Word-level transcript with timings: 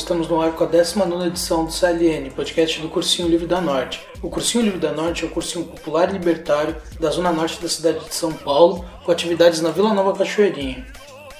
Estamos 0.00 0.28
no 0.28 0.40
ar 0.40 0.52
com 0.52 0.64
a 0.64 0.66
19 0.66 1.26
edição 1.26 1.66
do 1.66 1.70
CLN, 1.70 2.30
podcast 2.30 2.80
do 2.80 2.88
Cursinho 2.88 3.28
Livre 3.28 3.46
da 3.46 3.60
Norte. 3.60 4.00
O 4.22 4.30
Cursinho 4.30 4.64
Livre 4.64 4.80
da 4.80 4.92
Norte 4.92 5.24
é 5.24 5.28
o 5.28 5.30
cursinho 5.30 5.66
popular 5.66 6.08
e 6.08 6.14
libertário 6.14 6.74
da 6.98 7.10
zona 7.10 7.30
norte 7.30 7.60
da 7.60 7.68
cidade 7.68 8.00
de 8.06 8.14
São 8.14 8.32
Paulo, 8.32 8.84
com 9.04 9.12
atividades 9.12 9.60
na 9.60 9.70
Vila 9.70 9.92
Nova 9.92 10.16
Cachoeirinha. 10.16 10.86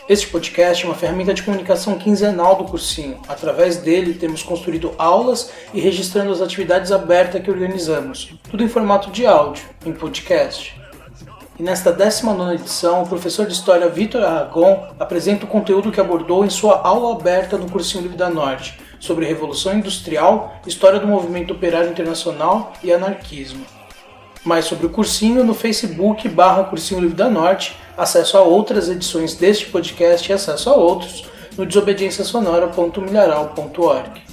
Este 0.07 0.27
podcast 0.27 0.85
é 0.85 0.87
uma 0.87 0.95
ferramenta 0.95 1.33
de 1.33 1.43
comunicação 1.43 1.99
quinzenal 1.99 2.57
do 2.57 2.65
cursinho. 2.65 3.19
Através 3.27 3.79
dele, 3.79 4.13
temos 4.13 4.43
construído 4.43 4.93
aulas 4.99 5.51
e 5.73 5.81
registrando 5.81 6.31
as 6.31 6.43
atividades 6.43 6.93
abertas 6.93 7.43
que 7.43 7.51
organizamos, 7.51 8.35
tudo 8.51 8.63
em 8.63 8.69
formato 8.69 9.11
de 9.11 9.27
áudio, 9.27 9.65
em 9.87 9.93
podcast. 9.93 10.80
E 11.61 11.63
nesta 11.63 11.93
19 11.93 12.55
edição, 12.55 13.03
o 13.03 13.07
professor 13.07 13.45
de 13.45 13.53
História 13.53 13.87
Vitor 13.87 14.25
Aragon 14.25 14.83
apresenta 14.99 15.45
o 15.45 15.47
conteúdo 15.47 15.93
que 15.93 16.01
abordou 16.01 16.43
em 16.43 16.49
sua 16.49 16.81
aula 16.81 17.15
aberta 17.15 17.59
no 17.59 17.71
Cursinho 17.71 18.05
Livre 18.05 18.17
da 18.17 18.31
Norte, 18.31 18.81
sobre 18.99 19.27
Revolução 19.27 19.75
Industrial, 19.75 20.55
História 20.67 20.99
do 20.99 21.07
Movimento 21.07 21.53
Operário 21.53 21.91
Internacional 21.91 22.73
e 22.83 22.91
Anarquismo. 22.91 23.63
Mais 24.43 24.65
sobre 24.65 24.87
o 24.87 24.89
cursinho 24.89 25.45
no 25.45 25.53
Facebook 25.53 26.27
barra 26.31 26.65
Cursinho 26.65 27.03
Livre 27.03 27.15
da 27.15 27.29
Norte, 27.29 27.77
acesso 27.95 28.39
a 28.39 28.41
outras 28.41 28.89
edições 28.89 29.35
deste 29.35 29.67
podcast 29.67 30.31
e 30.31 30.33
acesso 30.33 30.71
a 30.71 30.75
outros 30.75 31.27
no 31.59 31.67
desobediênciasonora.milharal.org. 31.67 34.30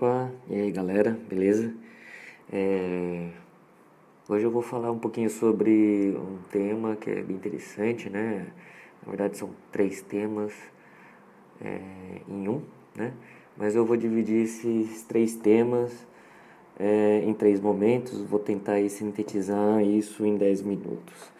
Opa, 0.00 0.30
e 0.48 0.54
aí 0.54 0.70
galera, 0.70 1.14
beleza? 1.28 1.74
É... 2.50 3.28
Hoje 4.26 4.46
eu 4.46 4.50
vou 4.50 4.62
falar 4.62 4.90
um 4.90 4.98
pouquinho 4.98 5.28
sobre 5.28 6.16
um 6.16 6.38
tema 6.50 6.96
que 6.96 7.10
é 7.10 7.22
bem 7.22 7.36
interessante, 7.36 8.08
né? 8.08 8.46
Na 9.02 9.10
verdade 9.10 9.36
são 9.36 9.50
três 9.70 10.00
temas 10.00 10.54
é, 11.60 11.82
em 12.26 12.48
um, 12.48 12.62
né? 12.96 13.12
Mas 13.58 13.76
eu 13.76 13.84
vou 13.84 13.94
dividir 13.94 14.44
esses 14.44 15.02
três 15.02 15.36
temas 15.36 15.92
é, 16.78 17.22
em 17.22 17.34
três 17.34 17.60
momentos, 17.60 18.22
vou 18.22 18.40
tentar 18.40 18.74
aí, 18.74 18.88
sintetizar 18.88 19.82
isso 19.82 20.24
em 20.24 20.34
dez 20.38 20.62
minutos. 20.62 21.30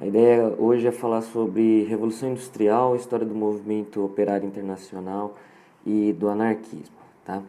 A 0.00 0.06
ideia 0.06 0.54
hoje 0.58 0.86
é 0.86 0.92
falar 0.92 1.20
sobre 1.20 1.84
Revolução 1.84 2.30
Industrial, 2.30 2.96
história 2.96 3.26
do 3.26 3.34
movimento 3.34 4.02
operário 4.02 4.48
internacional 4.48 5.36
e 5.84 6.14
do 6.14 6.30
anarquismo, 6.30 6.96
tá? 7.22 7.42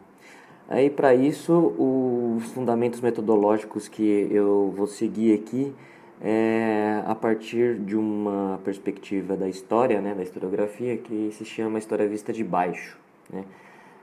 Aí 0.68 0.88
para 0.88 1.14
isso, 1.14 1.52
os 1.78 2.52
fundamentos 2.52 3.00
metodológicos 3.00 3.86
que 3.86 4.28
eu 4.30 4.72
vou 4.74 4.86
seguir 4.86 5.34
aqui 5.34 5.74
é 6.22 7.02
a 7.06 7.14
partir 7.14 7.78
de 7.78 7.94
uma 7.94 8.58
perspectiva 8.64 9.36
da 9.36 9.46
história, 9.46 10.00
né, 10.00 10.14
da 10.14 10.22
historiografia, 10.22 10.96
que 10.96 11.30
se 11.32 11.44
chama 11.44 11.78
história 11.78 12.08
vista 12.08 12.32
de 12.32 12.42
baixo, 12.42 12.98
né? 13.30 13.44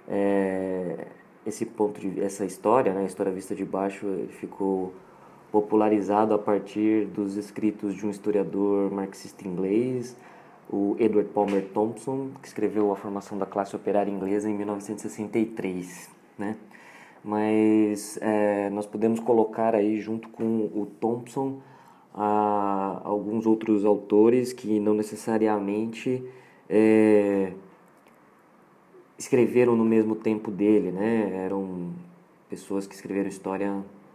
É, 0.08 1.08
esse 1.46 1.66
ponto 1.66 2.00
de 2.00 2.22
essa 2.22 2.46
história, 2.46 2.94
né, 2.94 3.06
história 3.06 3.31
vista 3.31 3.56
de 3.56 3.66
baixo, 3.66 4.06
ficou 4.40 4.94
popularizado 5.52 6.34
a 6.34 6.38
partir 6.38 7.08
dos 7.08 7.38
escritos 7.38 7.96
de 7.96 8.06
um 8.06 8.12
historiador 8.12 8.91
marxista 8.91 9.47
inglês, 9.47 10.16
o 10.69 10.96
Edward 11.00 11.30
Palmer 11.31 11.66
Thompson, 11.74 12.30
que 12.41 12.47
escreveu 12.47 12.91
A 12.91 12.96
Formação 12.96 13.38
da 13.38 13.46
Classe 13.47 13.75
Operária 13.75 14.12
Inglesa 14.12 14.50
em 14.50 14.56
1963 14.56 16.21
né? 16.41 16.57
Mas 17.24 18.18
é, 18.22 18.69
nós 18.72 18.85
podemos 18.85 19.19
colocar 19.19 19.75
aí 19.75 20.00
junto 20.00 20.28
com 20.29 20.44
o 20.44 20.88
Thompson 21.00 21.62
a, 22.13 23.02
alguns 23.03 23.46
outros 23.46 23.85
autores 23.85 24.52
que 24.52 24.79
não 24.79 24.94
necessariamente 24.94 26.24
é, 26.69 27.53
escreveram 29.18 29.75
no 29.75 29.85
mesmo 29.85 30.16
tempo 30.16 30.50
dele, 30.50 30.91
né? 30.91 31.44
Eram 31.46 31.94
pessoas 32.50 32.88
que 32.88 32.96
escreveram 32.96 33.29
história 33.29 33.72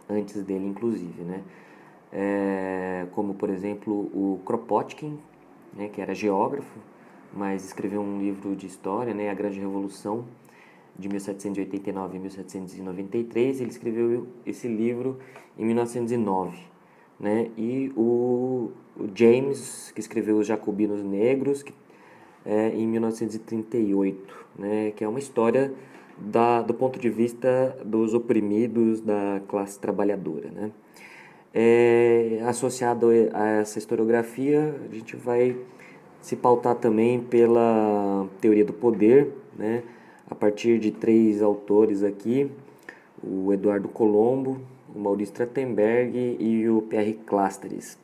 antes 0.09 0.43
dele, 0.43 0.67
inclusive, 0.67 1.23
né? 1.23 1.41
É, 2.11 3.05
como, 3.11 3.33
por 3.33 3.49
exemplo, 3.49 3.93
o 3.93 4.39
Kropotkin, 4.45 5.17
né, 5.73 5.89
que 5.89 6.01
era 6.01 6.13
geógrafo, 6.13 6.79
mas 7.33 7.65
escreveu 7.65 8.01
um 8.01 8.19
livro 8.19 8.55
de 8.55 8.65
história, 8.65 9.13
né, 9.13 9.29
A 9.29 9.33
Grande 9.33 9.59
Revolução, 9.59 10.25
de 10.97 11.07
1789 11.07 12.17
a 12.17 12.19
1793. 12.19 13.61
Ele 13.61 13.69
escreveu 13.69 14.27
esse 14.45 14.67
livro 14.67 15.19
em 15.57 15.65
1909. 15.65 16.57
Né? 17.19 17.49
E 17.57 17.91
o, 17.95 18.71
o 18.95 19.07
James, 19.13 19.91
que 19.93 19.99
escreveu 19.99 20.37
Os 20.37 20.47
Jacobinos 20.47 21.03
Negros, 21.03 21.63
que, 21.63 21.73
é, 22.45 22.69
em 22.69 22.87
1938, 22.87 24.47
né? 24.57 24.91
que 24.95 25.03
é 25.03 25.07
uma 25.07 25.19
história 25.19 25.73
da, 26.17 26.61
do 26.61 26.73
ponto 26.73 26.99
de 26.99 27.09
vista 27.09 27.77
dos 27.83 28.13
oprimidos 28.13 29.01
da 29.01 29.41
classe 29.47 29.79
trabalhadora. 29.79 30.49
Né? 30.49 30.71
É, 31.53 32.41
associado 32.45 33.09
a 33.33 33.47
essa 33.47 33.79
historiografia, 33.79 34.75
a 34.89 34.93
gente 34.93 35.15
vai 35.15 35.57
se 36.21 36.35
pautar 36.35 36.75
também 36.75 37.19
pela 37.19 38.27
teoria 38.41 38.65
do 38.65 38.73
poder, 38.73 39.31
né? 39.57 39.83
A 40.29 40.35
partir 40.35 40.79
de 40.79 40.91
três 40.91 41.41
autores 41.41 42.03
aqui, 42.03 42.51
o 43.23 43.51
Eduardo 43.53 43.87
Colombo, 43.87 44.59
o 44.93 44.99
Maurício 44.99 45.33
Trachtenberg 45.33 46.37
e 46.39 46.69
o 46.69 46.81
Pierre 46.81 47.13
Clastres. 47.13 47.97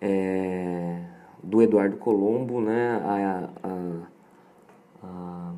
É, 0.00 1.00
do 1.42 1.62
Eduardo 1.62 1.96
Colombo, 1.96 2.60
né, 2.60 3.00
a, 3.04 3.50
a, 3.62 5.06
a, 5.06 5.52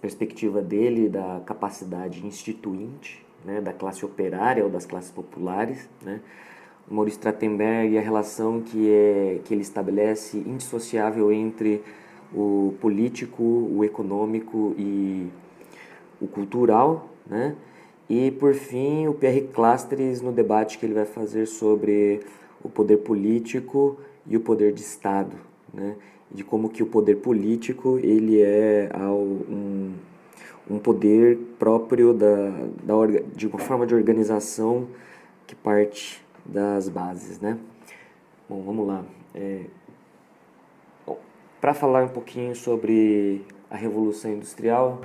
perspectiva 0.00 0.60
dele 0.60 1.08
da 1.08 1.40
capacidade 1.44 2.24
instituinte, 2.26 3.24
né, 3.44 3.60
da 3.60 3.72
classe 3.72 4.04
operária 4.04 4.62
ou 4.62 4.70
das 4.70 4.86
classes 4.86 5.10
populares, 5.10 5.88
né, 6.02 6.20
o 6.88 6.94
Maurício 6.94 7.20
Trachtenberg, 7.20 7.98
a 7.98 8.00
relação 8.00 8.60
que, 8.60 8.88
é, 8.88 9.40
que 9.44 9.52
ele 9.52 9.62
estabelece 9.62 10.38
indissociável 10.38 11.32
entre 11.32 11.82
o 12.34 12.74
político, 12.80 13.42
o 13.42 13.84
econômico 13.84 14.74
e 14.78 15.28
o 16.20 16.26
cultural, 16.26 17.08
né? 17.26 17.54
E 18.08 18.30
por 18.30 18.54
fim, 18.54 19.08
o 19.08 19.14
Pierre 19.14 19.48
Clastres 19.52 20.20
no 20.20 20.30
debate 20.30 20.78
que 20.78 20.86
ele 20.86 20.94
vai 20.94 21.06
fazer 21.06 21.46
sobre 21.46 22.20
o 22.62 22.68
poder 22.68 22.98
político 22.98 23.98
e 24.26 24.36
o 24.36 24.40
poder 24.40 24.72
de 24.72 24.82
Estado, 24.82 25.36
né? 25.72 25.96
De 26.30 26.44
como 26.44 26.68
que 26.68 26.82
o 26.82 26.86
poder 26.86 27.16
político 27.16 27.98
ele 27.98 28.40
é 28.40 28.90
um, 29.08 29.92
um 30.68 30.78
poder 30.78 31.38
próprio 31.58 32.12
da, 32.12 32.50
da 32.82 32.94
de 33.34 33.46
uma 33.46 33.58
forma 33.58 33.86
de 33.86 33.94
organização 33.94 34.88
que 35.46 35.54
parte 35.54 36.24
das 36.44 36.88
bases, 36.88 37.40
né? 37.40 37.58
Bom, 38.48 38.62
vamos 38.62 38.86
lá. 38.86 39.04
É, 39.34 39.62
para 41.60 41.74
falar 41.74 42.04
um 42.04 42.08
pouquinho 42.08 42.54
sobre 42.54 43.44
a 43.70 43.76
Revolução 43.76 44.32
Industrial, 44.32 45.00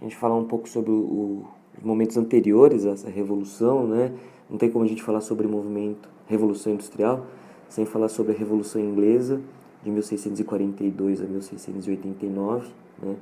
a 0.00 0.04
gente 0.04 0.16
falar 0.16 0.36
um 0.36 0.44
pouco 0.44 0.68
sobre 0.68 0.90
o, 0.90 1.44
os 1.76 1.84
momentos 1.84 2.16
anteriores 2.16 2.86
a 2.86 2.90
essa 2.90 3.10
revolução, 3.10 3.86
né? 3.86 4.12
Não 4.48 4.56
tem 4.56 4.70
como 4.70 4.84
a 4.84 4.88
gente 4.88 5.02
falar 5.02 5.20
sobre 5.20 5.46
o 5.46 5.50
movimento 5.50 6.08
Revolução 6.26 6.72
Industrial 6.72 7.26
sem 7.68 7.84
falar 7.84 8.08
sobre 8.08 8.32
a 8.32 8.36
Revolução 8.36 8.80
Inglesa 8.80 9.40
de 9.82 9.90
1642 9.90 11.20
a 11.20 11.24
1689, 11.24 12.68
né? 13.02 13.16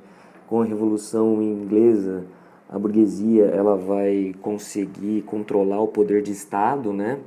Com 0.46 0.60
a 0.60 0.64
Revolução 0.64 1.42
Inglesa, 1.42 2.24
a 2.68 2.78
burguesia 2.78 3.46
ela 3.46 3.76
vai 3.76 4.34
conseguir 4.42 5.22
controlar 5.22 5.80
o 5.80 5.88
poder 5.88 6.22
de 6.22 6.32
Estado, 6.32 6.92
né? 6.92 7.18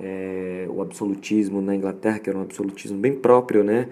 É, 0.00 0.68
o 0.70 0.80
absolutismo 0.80 1.60
na 1.60 1.74
Inglaterra, 1.74 2.20
que 2.20 2.30
era 2.30 2.38
um 2.38 2.42
absolutismo 2.42 2.96
bem 2.96 3.14
próprio, 3.14 3.64
né? 3.64 3.88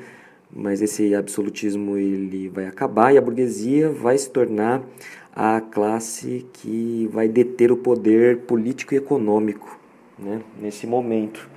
Mas 0.51 0.81
esse 0.81 1.15
absolutismo 1.15 1.97
ele 1.97 2.49
vai 2.49 2.67
acabar 2.67 3.13
e 3.13 3.19
a 3.19 3.21
burguesia 3.21 3.91
vai 3.91 4.17
se 4.17 4.31
tornar 4.31 4.83
a 5.35 5.61
classe 5.61 6.47
que 6.55 7.09
vai 7.13 7.29
deter 7.29 7.71
o 7.71 7.77
poder 7.77 8.39
político 8.39 8.95
e 8.95 8.97
econômico 8.97 9.79
né, 10.19 10.41
nesse 10.61 10.87
momento. 10.87 11.49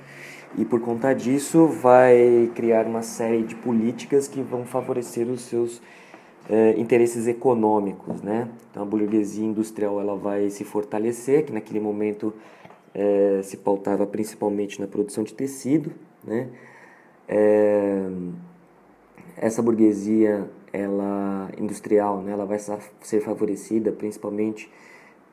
E 0.58 0.64
por 0.64 0.80
conta 0.80 1.14
disso 1.14 1.66
vai 1.66 2.50
criar 2.54 2.84
uma 2.86 3.02
série 3.02 3.42
de 3.42 3.54
políticas 3.54 4.26
que 4.26 4.42
vão 4.42 4.66
favorecer 4.66 5.26
os 5.28 5.42
seus 5.42 5.80
eh, 6.48 6.74
interesses 6.76 7.26
econômicos. 7.28 8.20
Né? 8.20 8.48
Então 8.70 8.82
a 8.82 8.86
burguesia 8.86 9.46
industrial 9.46 10.00
ela 10.00 10.16
vai 10.16 10.50
se 10.50 10.64
fortalecer, 10.64 11.46
que 11.46 11.52
naquele 11.52 11.80
momento 11.80 12.34
eh, 12.92 13.40
se 13.44 13.56
pautava 13.56 14.06
principalmente 14.06 14.80
na 14.80 14.88
produção 14.88 15.22
de 15.22 15.32
tecido. 15.32 15.92
Né? 16.24 16.48
Eh, 17.28 18.08
essa 19.36 19.62
burguesia 19.62 20.48
ela 20.72 21.50
industrial, 21.58 22.22
né, 22.22 22.32
ela 22.32 22.44
vai 22.44 22.58
ser 23.02 23.20
favorecida 23.20 23.90
principalmente 23.90 24.70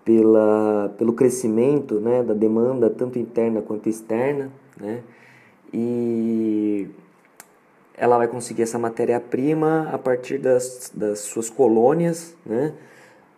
pela, 0.04 0.94
pelo 0.98 1.14
crescimento 1.14 2.00
né, 2.00 2.24
da 2.24 2.34
demanda 2.34 2.90
tanto 2.90 3.20
interna 3.20 3.62
quanto 3.62 3.90
externa, 3.90 4.52
né, 4.80 5.04
e 5.74 6.88
ela 7.96 8.18
vai 8.18 8.28
conseguir 8.28 8.62
essa 8.62 8.80
matéria-prima 8.80 9.90
a 9.92 9.98
partir 9.98 10.38
das, 10.38 10.92
das 10.94 11.20
suas 11.20 11.50
colônias 11.50 12.36
né, 12.46 12.74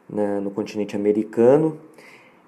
na, 0.09 0.39
no 0.41 0.51
continente 0.51 0.95
americano 0.95 1.77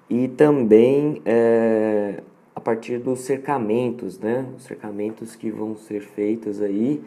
e 0.08 0.28
também 0.28 1.22
é, 1.24 2.22
a 2.54 2.60
partir 2.60 2.98
dos 2.98 3.20
cercamentos, 3.20 4.18
né, 4.18 4.46
os 4.56 4.64
cercamentos 4.64 5.34
que 5.34 5.50
vão 5.50 5.74
ser 5.74 6.02
feitos 6.02 6.60
aí, 6.60 7.02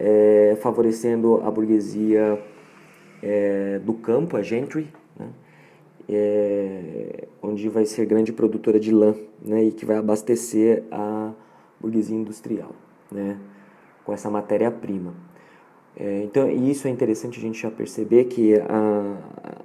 é, 0.00 0.56
favorecendo 0.60 1.42
a 1.44 1.50
burguesia 1.50 2.42
é, 3.22 3.78
do 3.80 3.92
campo, 3.92 4.36
a 4.36 4.42
gentry, 4.42 4.88
né, 5.16 5.28
é, 6.08 7.28
onde 7.42 7.68
vai 7.68 7.84
ser 7.84 8.06
grande 8.06 8.32
produtora 8.32 8.80
de 8.80 8.90
lã 8.90 9.14
né, 9.40 9.62
e 9.64 9.70
que 9.70 9.84
vai 9.84 9.98
abastecer 9.98 10.82
a 10.90 11.32
burguesia 11.80 12.16
industrial. 12.16 12.72
Né, 13.12 13.38
com 14.04 14.12
essa 14.12 14.28
matéria-prima. 14.28 15.14
É, 15.96 16.22
então, 16.24 16.50
isso 16.50 16.88
é 16.88 16.90
interessante 16.90 17.38
a 17.38 17.42
gente 17.42 17.60
já 17.60 17.70
perceber 17.70 18.24
que 18.24 18.54
a, 18.58 19.59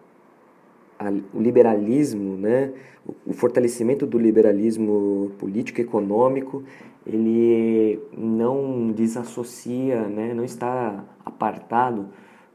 a, 1.06 1.38
o 1.38 1.42
liberalismo, 1.42 2.36
né, 2.36 2.72
o, 3.06 3.32
o 3.32 3.34
fortalecimento 3.34 4.06
do 4.06 4.18
liberalismo 4.18 5.32
político 5.38 5.82
econômico, 5.82 6.64
ele 7.06 8.00
não 8.18 8.92
desassocia, 8.92 10.02
né, 10.08 10.34
não 10.34 10.44
está 10.44 11.04
apartado 11.24 12.08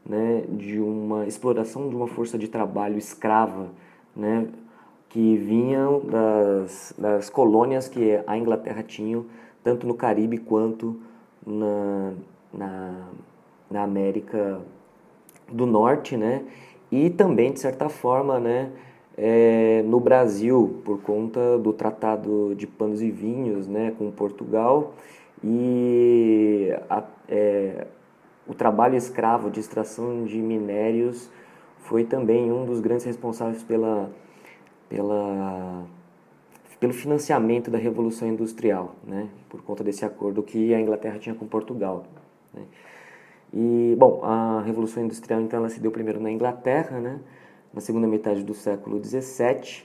né, 0.05 0.43
de 0.49 0.79
uma 0.79 1.25
exploração 1.25 1.87
de 1.89 1.95
uma 1.95 2.07
força 2.07 2.37
de 2.37 2.47
trabalho 2.47 2.97
escrava, 2.97 3.69
né, 4.15 4.47
que 5.09 5.37
vinham 5.37 6.01
das, 6.01 6.93
das 6.97 7.29
colônias 7.29 7.87
que 7.87 8.19
a 8.25 8.37
Inglaterra 8.37 8.83
tinha, 8.83 9.23
tanto 9.63 9.85
no 9.85 9.93
Caribe 9.93 10.37
quanto 10.37 10.99
na, 11.45 12.13
na, 12.53 13.07
na 13.69 13.83
América 13.83 14.61
do 15.51 15.65
Norte, 15.65 16.15
né? 16.15 16.43
E 16.91 17.09
também, 17.09 17.53
de 17.53 17.59
certa 17.59 17.87
forma, 17.87 18.39
né, 18.39 18.69
é, 19.17 19.81
no 19.85 19.99
Brasil, 19.99 20.81
por 20.83 21.01
conta 21.01 21.57
do 21.57 21.71
Tratado 21.71 22.53
de 22.55 22.67
Panos 22.67 23.01
e 23.01 23.09
Vinhos 23.09 23.67
né, 23.67 23.93
com 23.97 24.11
Portugal 24.11 24.93
e 25.43 26.69
a, 26.89 27.03
é, 27.29 27.87
o 28.47 28.53
trabalho 28.53 28.95
escravo 28.95 29.49
de 29.49 29.59
extração 29.59 30.25
de 30.25 30.37
minérios 30.37 31.29
foi 31.79 32.03
também 32.03 32.51
um 32.51 32.65
dos 32.65 32.79
grandes 32.79 33.05
responsáveis 33.05 33.63
pela, 33.63 34.09
pela 34.89 35.85
pelo 36.79 36.93
financiamento 36.93 37.69
da 37.69 37.77
Revolução 37.77 38.27
Industrial, 38.27 38.95
né, 39.03 39.29
por 39.47 39.61
conta 39.61 39.83
desse 39.83 40.03
acordo 40.03 40.41
que 40.41 40.73
a 40.73 40.81
Inglaterra 40.81 41.19
tinha 41.19 41.35
com 41.35 41.45
Portugal. 41.45 42.05
Né. 42.51 42.63
E, 43.53 43.95
bom, 43.97 44.21
a 44.23 44.61
Revolução 44.61 45.03
Industrial, 45.03 45.41
então, 45.41 45.59
ela 45.59 45.69
se 45.69 45.79
deu 45.79 45.91
primeiro 45.91 46.19
na 46.19 46.31
Inglaterra, 46.31 46.99
né, 46.99 47.19
na 47.73 47.81
segunda 47.81 48.07
metade 48.07 48.43
do 48.43 48.53
século 48.53 49.03
XVII, 49.03 49.83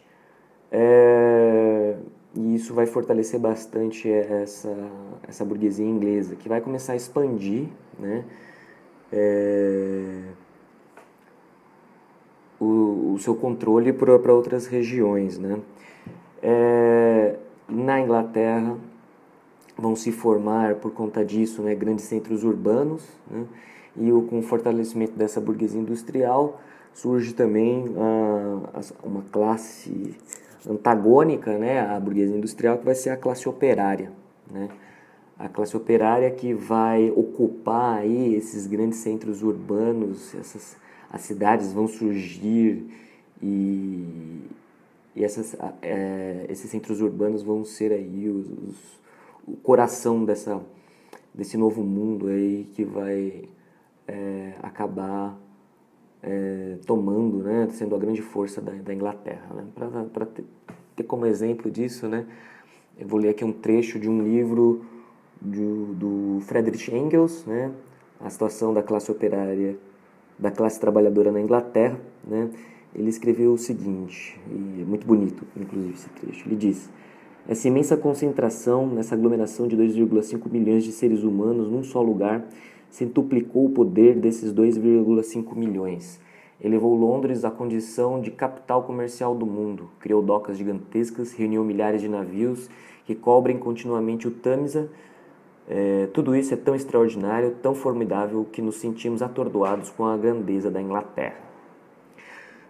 é, 0.71 1.97
e 2.35 2.55
isso 2.55 2.75
vai 2.75 2.87
fortalecer 2.87 3.41
bastante 3.41 4.11
essa, 4.11 4.75
essa 5.27 5.45
burguesia 5.45 5.87
inglesa, 5.87 6.37
que 6.37 6.49
vai 6.49 6.61
começar 6.61 6.93
a 6.93 6.97
expandir, 6.97 7.69
né, 7.99 8.25
é, 9.13 10.23
o, 12.61 13.15
o 13.15 13.19
seu 13.19 13.35
controle 13.35 13.93
para 13.93 14.33
outras 14.33 14.67
regiões, 14.67 15.39
né. 15.39 15.61
É, 16.41 17.37
na 17.69 18.01
Inglaterra 18.01 18.77
vão 19.77 19.95
se 19.95 20.11
formar 20.11 20.77
por 20.77 20.93
conta 20.93 21.25
disso 21.25 21.63
né, 21.63 21.75
grandes 21.75 22.07
centros 22.07 22.45
urbanos 22.45 23.03
né, 23.31 23.45
e 23.97 24.13
o, 24.13 24.23
com 24.23 24.39
o 24.39 24.43
fortalecimento 24.43 25.13
dessa 25.13 25.41
burguesia 25.41 25.81
industrial 25.81 26.61
surge 26.95 27.35
também 27.35 27.85
a, 27.97 28.79
a, 28.79 29.07
uma 29.07 29.23
classe 29.31 30.15
antagônica 30.69 31.57
né, 31.59 31.81
à 31.81 32.01
burguesia 32.01 32.37
industrial 32.37 32.79
que 32.79 32.85
vai 32.85 32.95
ser 32.95 33.11
a 33.11 33.17
classe 33.17 33.49
operária. 33.49 34.11
Né? 34.51 34.69
A 35.39 35.49
classe 35.49 35.77
operária 35.77 36.31
que 36.31 36.55
vai 36.55 37.11
ocupar 37.11 37.99
aí 37.99 38.35
esses 38.35 38.67
grandes 38.67 39.01
centros 39.01 39.43
urbanos, 39.43 40.35
essas, 40.35 40.77
as 41.13 41.21
cidades 41.21 41.73
vão 41.73 41.87
surgir 41.87 42.87
e, 43.43 44.41
e 45.15 45.23
essas, 45.23 45.55
é, 45.83 46.47
esses 46.49 46.71
centros 46.71 47.03
urbanos 47.03 47.43
vão 47.43 47.65
ser 47.65 47.93
aí 47.93 48.29
os, 48.31 48.47
os, 48.47 48.77
o 49.47 49.57
coração 49.57 50.25
dessa, 50.25 50.61
desse 51.33 51.57
novo 51.57 51.83
mundo 51.83 52.29
aí 52.29 52.69
que 52.75 52.85
vai 52.85 53.45
é, 54.07 54.55
acabar 54.63 55.39
é, 56.23 56.79
tomando, 56.85 57.39
né, 57.39 57.69
sendo 57.71 57.95
a 57.95 57.99
grande 57.99 58.23
força 58.23 58.61
da, 58.61 58.73
da 58.73 58.93
Inglaterra. 58.93 59.47
Né? 59.55 60.07
Para 60.13 60.27
ter, 60.27 60.45
ter, 60.97 61.05
como 61.05 61.27
exemplo 61.27 61.71
disso, 61.71 62.09
né, 62.09 62.27
eu 62.99 63.07
vou 63.07 63.21
ler 63.21 63.31
aqui 63.31 63.45
um 63.45 63.53
trecho 63.53 63.99
de 63.99 64.09
um 64.09 64.23
livro 64.23 64.85
do, 65.41 65.95
do 65.95 66.41
Friedrich 66.41 66.93
Engels, 66.93 67.45
né, 67.47 67.71
a 68.21 68.29
situação 68.31 68.75
da 68.75 68.83
classe 68.83 69.11
operária, 69.11 69.79
da 70.39 70.51
classe 70.51 70.81
trabalhadora 70.81 71.31
na 71.31 71.41
Inglaterra, 71.41 72.01
né, 72.25 72.51
ele 72.95 73.11
escreveu 73.11 73.53
o 73.53 73.59
seguinte, 73.59 74.41
e 74.51 74.81
é 74.81 74.85
muito 74.85 75.07
bonito, 75.07 75.47
inclusive, 75.55 75.93
esse 75.93 76.09
trecho. 76.09 76.49
Ele 76.49 76.57
diz: 76.57 76.89
Essa 77.49 77.69
imensa 77.69 77.97
concentração, 77.97 78.99
essa 78.99 79.15
aglomeração 79.15 79.69
de 79.69 79.77
2,5 79.77 80.51
milhões 80.51 80.83
de 80.83 80.91
seres 80.91 81.23
humanos 81.23 81.71
num 81.71 81.85
só 81.85 82.03
lugar, 82.03 82.45
centuplicou 82.91 83.67
o 83.67 83.71
poder 83.71 84.17
desses 84.17 84.53
2,5 84.53 85.55
milhões. 85.55 86.21
Elevou 86.61 86.97
Londres 86.97 87.45
à 87.45 87.51
condição 87.51 88.21
de 88.21 88.33
capital 88.33 88.83
comercial 88.83 89.33
do 89.33 89.47
mundo, 89.47 89.91
criou 90.01 90.23
docas 90.23 90.59
gigantescas, 90.59 91.33
reuniu 91.33 91.63
milhares 91.63 92.01
de 92.01 92.09
navios 92.09 92.69
que 93.05 93.15
cobrem 93.15 93.59
continuamente 93.59 94.27
o 94.27 94.33
Tâmisa. 94.33 94.91
É, 95.69 96.09
tudo 96.13 96.35
isso 96.35 96.53
é 96.53 96.57
tão 96.57 96.75
extraordinário, 96.75 97.55
tão 97.63 97.77
formidável, 97.77 98.45
que 98.51 98.61
nos 98.61 98.77
sentimos 98.77 99.23
atordoados 99.23 99.91
com 99.91 100.05
a 100.05 100.17
grandeza 100.17 100.69
da 100.69 100.83
Inglaterra. 100.83 101.37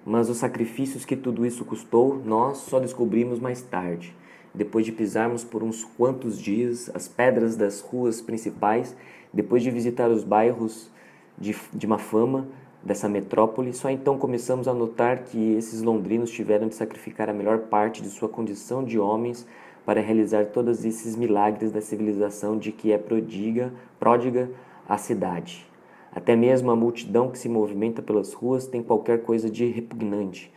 Mas 0.04 0.28
os 0.28 0.36
sacrifícios 0.36 1.06
que 1.06 1.16
tudo 1.16 1.46
isso 1.46 1.64
custou, 1.64 2.20
nós 2.24 2.58
só 2.58 2.78
descobrimos 2.78 3.38
mais 3.38 3.62
tarde, 3.62 4.14
depois 4.56 4.86
de 4.86 4.92
pisarmos 4.92 5.44
por 5.44 5.62
uns 5.62 5.84
quantos 5.84 6.40
dias 6.40 6.90
as 6.94 7.06
pedras 7.06 7.54
das 7.56 7.80
ruas 7.80 8.20
principais, 8.22 8.96
depois 9.32 9.62
de 9.62 9.70
visitar 9.70 10.10
os 10.10 10.24
bairros 10.24 10.90
de, 11.38 11.54
de 11.74 11.86
má 11.86 11.98
fama 11.98 12.48
dessa 12.82 13.08
metrópole, 13.08 13.74
só 13.74 13.90
então 13.90 14.16
começamos 14.16 14.66
a 14.66 14.72
notar 14.72 15.24
que 15.24 15.54
esses 15.54 15.82
londrinos 15.82 16.30
tiveram 16.30 16.68
de 16.68 16.74
sacrificar 16.74 17.28
a 17.28 17.32
melhor 17.32 17.58
parte 17.58 18.00
de 18.00 18.08
sua 18.08 18.28
condição 18.28 18.82
de 18.82 18.98
homens 18.98 19.46
para 19.84 20.00
realizar 20.00 20.46
todos 20.46 20.84
esses 20.84 21.14
milagres 21.14 21.70
da 21.70 21.80
civilização 21.80 22.58
de 22.58 22.72
que 22.72 22.92
é 22.92 22.98
prodiga, 22.98 23.72
pródiga 24.00 24.50
a 24.88 24.96
cidade. 24.96 25.66
Até 26.14 26.34
mesmo 26.34 26.70
a 26.70 26.76
multidão 26.76 27.30
que 27.30 27.38
se 27.38 27.48
movimenta 27.48 28.00
pelas 28.00 28.32
ruas 28.32 28.66
tem 28.66 28.82
qualquer 28.82 29.22
coisa 29.22 29.50
de 29.50 29.66
repugnante, 29.66 30.50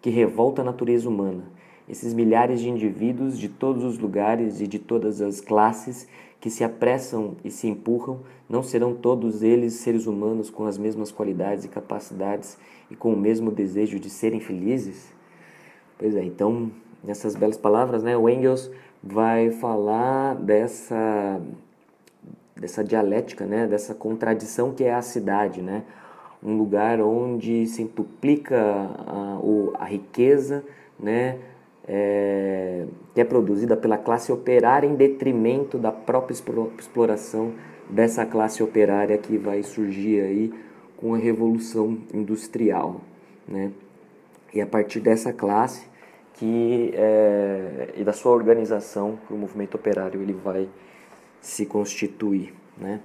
que 0.00 0.08
revolta 0.08 0.62
a 0.62 0.64
natureza 0.64 1.08
humana. 1.08 1.44
Esses 1.88 2.14
milhares 2.14 2.60
de 2.60 2.68
indivíduos 2.68 3.38
de 3.38 3.48
todos 3.48 3.84
os 3.84 3.98
lugares 3.98 4.60
e 4.60 4.66
de 4.66 4.78
todas 4.78 5.20
as 5.20 5.40
classes 5.40 6.08
que 6.40 6.50
se 6.50 6.64
apressam 6.64 7.36
e 7.44 7.50
se 7.50 7.66
empurram, 7.66 8.20
não 8.48 8.62
serão 8.62 8.94
todos 8.94 9.42
eles 9.42 9.74
seres 9.74 10.06
humanos 10.06 10.50
com 10.50 10.66
as 10.66 10.78
mesmas 10.78 11.10
qualidades 11.10 11.64
e 11.64 11.68
capacidades 11.68 12.58
e 12.90 12.96
com 12.96 13.12
o 13.12 13.16
mesmo 13.16 13.50
desejo 13.50 13.98
de 13.98 14.10
serem 14.10 14.40
felizes? 14.40 15.12
Pois 15.98 16.14
é, 16.16 16.22
então, 16.22 16.70
nessas 17.02 17.34
belas 17.34 17.56
palavras, 17.56 18.02
né, 18.02 18.16
o 18.16 18.28
Engels 18.28 18.70
vai 19.02 19.50
falar 19.50 20.34
dessa 20.34 21.40
dessa 22.56 22.84
dialética, 22.84 23.44
né, 23.44 23.66
dessa 23.66 23.94
contradição 23.94 24.72
que 24.72 24.84
é 24.84 24.94
a 24.94 25.02
cidade, 25.02 25.60
né, 25.60 25.82
um 26.42 26.56
lugar 26.56 27.00
onde 27.00 27.66
se 27.66 27.82
entuplica 27.82 28.58
a, 29.06 29.38
a 29.78 29.84
riqueza, 29.84 30.64
né, 30.98 31.38
é, 31.86 32.86
que 33.14 33.20
é 33.20 33.24
produzida 33.24 33.76
pela 33.76 33.98
classe 33.98 34.32
operária 34.32 34.86
em 34.86 34.94
detrimento 34.94 35.78
da 35.78 35.92
própria 35.92 36.34
exploração 36.78 37.52
dessa 37.88 38.24
classe 38.24 38.62
operária 38.62 39.18
que 39.18 39.36
vai 39.36 39.62
surgir 39.62 40.20
aí 40.20 40.52
com 40.96 41.14
a 41.14 41.18
revolução 41.18 41.98
industrial, 42.14 43.00
né, 43.46 43.70
e 44.54 44.60
a 44.60 44.66
partir 44.66 45.00
dessa 45.00 45.32
classe 45.32 45.86
que 46.34 46.92
é, 46.94 47.90
e 47.96 48.04
da 48.04 48.12
sua 48.12 48.32
organização, 48.32 49.18
o 49.30 49.34
movimento 49.34 49.74
operário 49.76 50.20
ele 50.20 50.32
vai 50.32 50.68
se 51.40 51.66
constituir. 51.66 52.52
Né? 52.76 53.00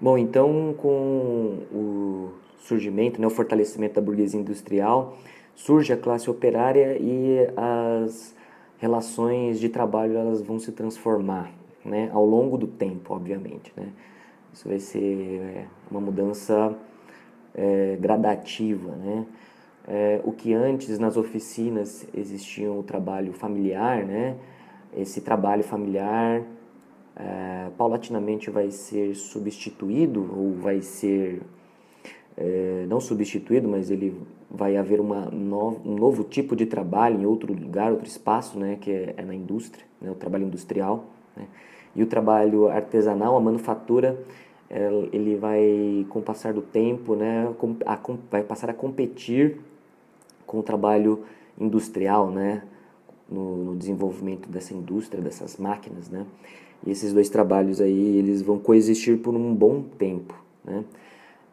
Bom, 0.00 0.18
então 0.18 0.74
com 0.76 1.66
o 1.72 2.32
surgimento, 2.58 3.20
né, 3.20 3.26
o 3.26 3.30
fortalecimento 3.30 3.94
da 3.94 4.00
burguesia 4.00 4.40
industrial, 4.40 5.18
surge 5.54 5.92
a 5.92 5.96
classe 5.96 6.30
operária 6.30 6.96
e 7.00 7.48
as 7.56 8.34
relações 8.78 9.60
de 9.60 9.68
trabalho 9.68 10.16
elas 10.16 10.42
vão 10.42 10.58
se 10.58 10.72
transformar, 10.72 11.52
né, 11.84 12.10
ao 12.12 12.24
longo 12.26 12.58
do 12.58 12.66
tempo, 12.66 13.14
obviamente, 13.14 13.72
né. 13.76 13.88
Isso 14.52 14.68
vai 14.68 14.78
ser 14.78 15.40
é, 15.40 15.66
uma 15.90 16.00
mudança 16.00 16.76
é, 17.54 17.96
gradativa, 18.00 18.90
né. 18.96 19.26
É, 19.86 20.20
o 20.24 20.32
que 20.32 20.54
antes 20.54 20.98
nas 20.98 21.16
oficinas 21.16 22.06
existia 22.14 22.70
o 22.70 22.82
trabalho 22.82 23.32
familiar, 23.32 24.04
né, 24.04 24.36
esse 24.96 25.20
trabalho 25.20 25.64
familiar 25.64 26.42
é, 27.16 27.68
paulatinamente 27.76 28.50
vai 28.50 28.70
ser 28.70 29.14
substituído 29.14 30.28
ou 30.36 30.54
vai 30.54 30.80
ser 30.80 31.42
é, 32.36 32.84
não 32.88 33.00
substituído, 33.00 33.68
mas 33.68 33.90
ele 33.90 34.16
vai 34.54 34.76
haver 34.76 35.00
uma 35.00 35.22
no, 35.30 35.80
um 35.84 35.94
novo 35.94 36.24
tipo 36.24 36.54
de 36.54 36.66
trabalho 36.66 37.20
em 37.20 37.24
outro 37.24 37.52
lugar, 37.54 37.90
outro 37.90 38.06
espaço, 38.06 38.58
né, 38.58 38.76
que 38.78 38.90
é, 38.90 39.14
é 39.16 39.24
na 39.24 39.34
indústria, 39.34 39.84
né, 40.00 40.10
o 40.10 40.14
trabalho 40.14 40.44
industrial. 40.44 41.04
Né, 41.34 41.46
e 41.96 42.02
o 42.02 42.06
trabalho 42.06 42.68
artesanal, 42.68 43.36
a 43.36 43.40
manufatura, 43.40 44.18
ele 45.12 45.36
vai, 45.36 46.06
com 46.08 46.20
o 46.20 46.22
passar 46.22 46.54
do 46.54 46.62
tempo, 46.62 47.14
né, 47.14 47.52
a, 47.84 47.98
vai 48.30 48.42
passar 48.42 48.70
a 48.70 48.74
competir 48.74 49.60
com 50.46 50.58
o 50.60 50.62
trabalho 50.62 51.24
industrial, 51.60 52.30
né, 52.30 52.62
no, 53.30 53.56
no 53.56 53.76
desenvolvimento 53.76 54.48
dessa 54.48 54.72
indústria, 54.72 55.22
dessas 55.22 55.58
máquinas, 55.58 56.08
né. 56.08 56.26
E 56.86 56.90
esses 56.90 57.12
dois 57.12 57.28
trabalhos 57.28 57.80
aí, 57.80 58.16
eles 58.16 58.40
vão 58.40 58.58
coexistir 58.58 59.18
por 59.18 59.34
um 59.34 59.54
bom 59.54 59.82
tempo, 59.82 60.34
né. 60.64 60.84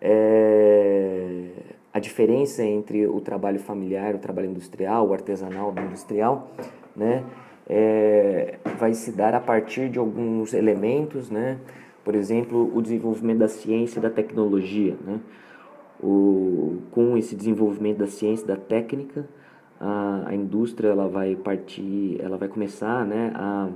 É, 0.01 1.49
a 1.93 1.99
diferença 1.99 2.63
entre 2.63 3.07
o 3.07 3.19
trabalho 3.19 3.59
familiar, 3.59 4.15
o 4.15 4.19
trabalho 4.19 4.49
industrial, 4.49 5.07
o 5.07 5.13
artesanal, 5.13 5.73
o 5.75 5.79
industrial, 5.81 6.51
né, 6.95 7.23
é, 7.67 8.57
vai 8.77 8.93
se 8.93 9.11
dar 9.11 9.33
a 9.33 9.39
partir 9.39 9.89
de 9.89 9.97
alguns 9.97 10.53
elementos, 10.53 11.29
né, 11.29 11.57
por 12.03 12.15
exemplo, 12.15 12.71
o 12.75 12.81
desenvolvimento 12.81 13.39
da 13.39 13.47
ciência 13.47 13.99
e 13.99 14.01
da 14.01 14.09
tecnologia, 14.09 14.95
né, 15.05 15.19
o, 16.01 16.77
com 16.91 17.17
esse 17.17 17.35
desenvolvimento 17.35 17.97
da 17.97 18.07
ciência 18.07 18.45
e 18.45 18.47
da 18.47 18.55
técnica, 18.55 19.27
a, 19.79 20.25
a 20.27 20.35
indústria 20.35 20.89
ela 20.89 21.07
vai 21.07 21.35
partir, 21.35 22.17
ela 22.19 22.37
vai 22.37 22.47
começar, 22.47 23.05
né, 23.05 23.31
a, 23.33 23.69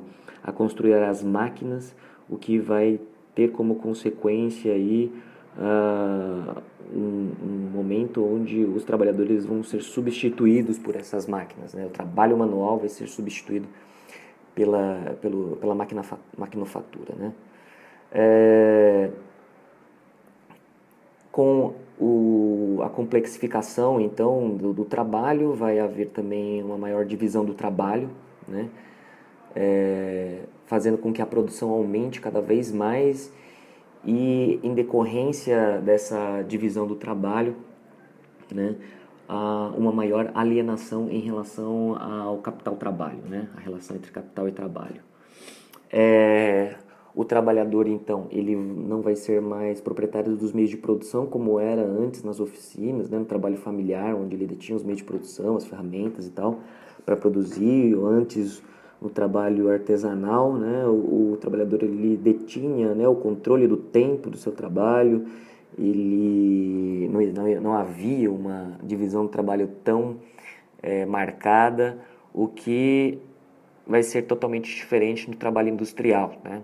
a 0.44 0.52
construir 0.52 0.94
as 0.94 1.24
máquinas, 1.24 1.96
o 2.30 2.38
que 2.38 2.60
vai 2.60 3.00
ter 3.34 3.52
como 3.52 3.76
consequência 3.76 4.72
aí 4.72 5.12
uh, 5.58 6.62
um, 6.94 7.32
um, 7.44 7.70
momento 7.74 8.24
onde 8.24 8.64
os 8.64 8.84
trabalhadores 8.84 9.46
vão 9.46 9.64
ser 9.64 9.82
substituídos 9.82 10.78
por 10.78 10.96
essas 10.96 11.28
máquinas. 11.28 11.74
Né? 11.74 11.86
O 11.86 11.90
trabalho 11.90 12.38
manual 12.38 12.78
vai 12.78 12.90
ser 12.90 13.08
substituído 13.08 13.68
pela, 14.54 15.18
pelo, 15.22 15.58
pela 15.58 15.76
máquina, 15.76 16.04
maquinofatura. 16.38 17.16
Né? 17.16 17.34
É, 18.12 19.10
com 21.32 21.74
o, 22.00 22.80
a 22.84 22.90
complexificação 22.90 24.00
então 24.00 24.52
do, 24.52 24.72
do, 24.72 24.86
trabalho 24.86 25.54
vai 25.54 25.80
haver 25.80 26.10
também 26.10 26.62
uma 26.64 26.78
maior 26.78 27.06
divisão 27.06 27.44
do 27.44 27.54
trabalho, 27.54 28.10
né? 28.48 28.70
É, 29.56 30.42
fazendo 30.66 30.98
com 30.98 31.14
que 31.14 31.22
a 31.22 31.26
produção 31.26 31.70
aumente 31.70 32.20
cada 32.20 32.42
vez 32.42 32.72
mais 32.72 33.32
e 34.06 34.60
em 34.64 34.74
decorrência 34.74 35.82
dessa 35.82 36.42
divisão 36.44 36.86
do 36.86 36.96
trabalho, 36.96 37.56
né, 38.54 38.76
uma 39.78 39.92
maior 39.92 40.32
alienação 40.36 41.10
em 41.10 41.20
relação 41.20 41.96
ao 42.00 42.38
capital-trabalho, 42.38 43.24
né, 43.30 43.48
a 43.56 43.60
relação 43.60 43.96
entre 43.96 44.12
capital 44.12 44.48
e 44.48 44.52
trabalho. 44.52 45.02
É, 45.92 46.76
o 47.16 47.24
trabalhador, 47.24 47.88
então, 47.88 48.28
ele 48.32 48.56
não 48.56 49.02
vai 49.02 49.16
ser 49.16 49.40
mais 49.40 49.80
proprietário 49.80 50.36
dos 50.36 50.52
meios 50.52 50.72
de 50.72 50.78
produção 50.78 51.28
como 51.28 51.60
era 51.60 51.84
antes 51.84 52.24
nas 52.24 52.40
oficinas, 52.40 53.10
né, 53.10 53.20
no 53.20 53.26
trabalho 53.26 53.58
familiar, 53.58 54.16
onde 54.16 54.36
ele 54.36 54.48
detinha 54.48 54.76
os 54.76 54.84
meios 54.84 54.98
de 54.98 55.04
produção, 55.04 55.56
as 55.56 55.66
ferramentas 55.66 56.28
e 56.28 56.32
tal, 56.32 56.60
para 57.06 57.16
produzir. 57.16 57.96
Antes, 58.04 58.64
no 59.04 59.10
trabalho 59.10 59.70
artesanal, 59.70 60.54
né? 60.54 60.86
O, 60.88 61.34
o, 61.34 61.38
trabalhador 61.38 61.84
ele 61.84 62.16
detinha, 62.16 62.96
né, 62.96 63.06
o 63.06 63.16
controle 63.16 63.68
do 63.68 63.76
tempo 63.76 64.30
do 64.30 64.38
seu 64.38 64.54
trabalho. 64.54 65.26
Ele 65.78 67.10
não, 67.12 67.22
não, 67.22 67.62
não 67.62 67.74
havia 67.74 68.32
uma 68.32 68.78
divisão 68.82 69.26
do 69.26 69.30
trabalho 69.30 69.70
tão 69.84 70.18
é, 70.82 71.06
marcada, 71.06 71.98
o 72.34 72.48
que 72.48 73.20
vai 73.86 74.02
ser 74.04 74.22
totalmente 74.22 74.74
diferente 74.74 75.30
no 75.30 75.36
trabalho 75.36 75.70
industrial, 75.70 76.36
né? 76.44 76.62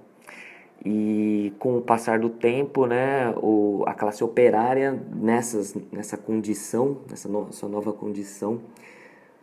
E 0.86 1.52
com 1.60 1.78
o 1.78 1.82
passar 1.82 2.20
do 2.20 2.30
tempo, 2.30 2.86
né, 2.86 3.34
o, 3.36 3.84
a 3.86 3.94
classe 3.94 4.24
operária 4.24 4.98
nessas, 5.14 5.76
nessa 5.92 6.16
condição, 6.16 7.00
nessa 7.10 7.28
no, 7.28 7.50
nova 7.70 7.92
condição, 7.92 8.62